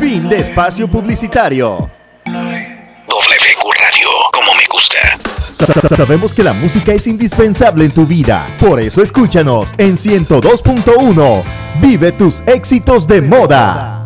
[0.00, 1.88] Fin de espacio publicitario.
[5.54, 8.46] Sabemos que la música es indispensable en tu vida.
[8.58, 11.42] Por eso escúchanos en 102.1.
[11.80, 14.00] Vive tus éxitos de moda.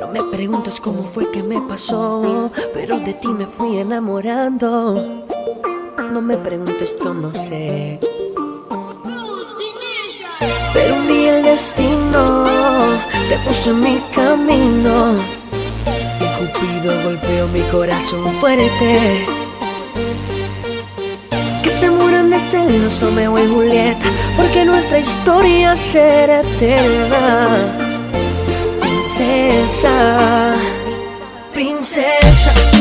[0.00, 5.26] No me preguntes cómo fue que me pasó, pero de ti me fui enamorando.
[6.12, 7.98] No me preguntes, yo no sé.
[10.74, 12.44] Pero un día el destino
[13.30, 15.14] te puso en mi camino.
[16.20, 19.26] Y Cupido golpeó mi corazón fuerte.
[21.62, 24.06] Que se mueran de celos Romeo y Julieta
[24.36, 27.48] porque nuestra historia será eterna.
[28.82, 30.56] Princesa,
[31.54, 32.71] princesa.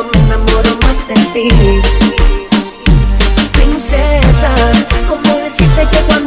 [0.00, 1.48] me enamoro más de ti.
[3.52, 4.50] Princesa,
[5.06, 6.21] ¿cómo decirte que cuando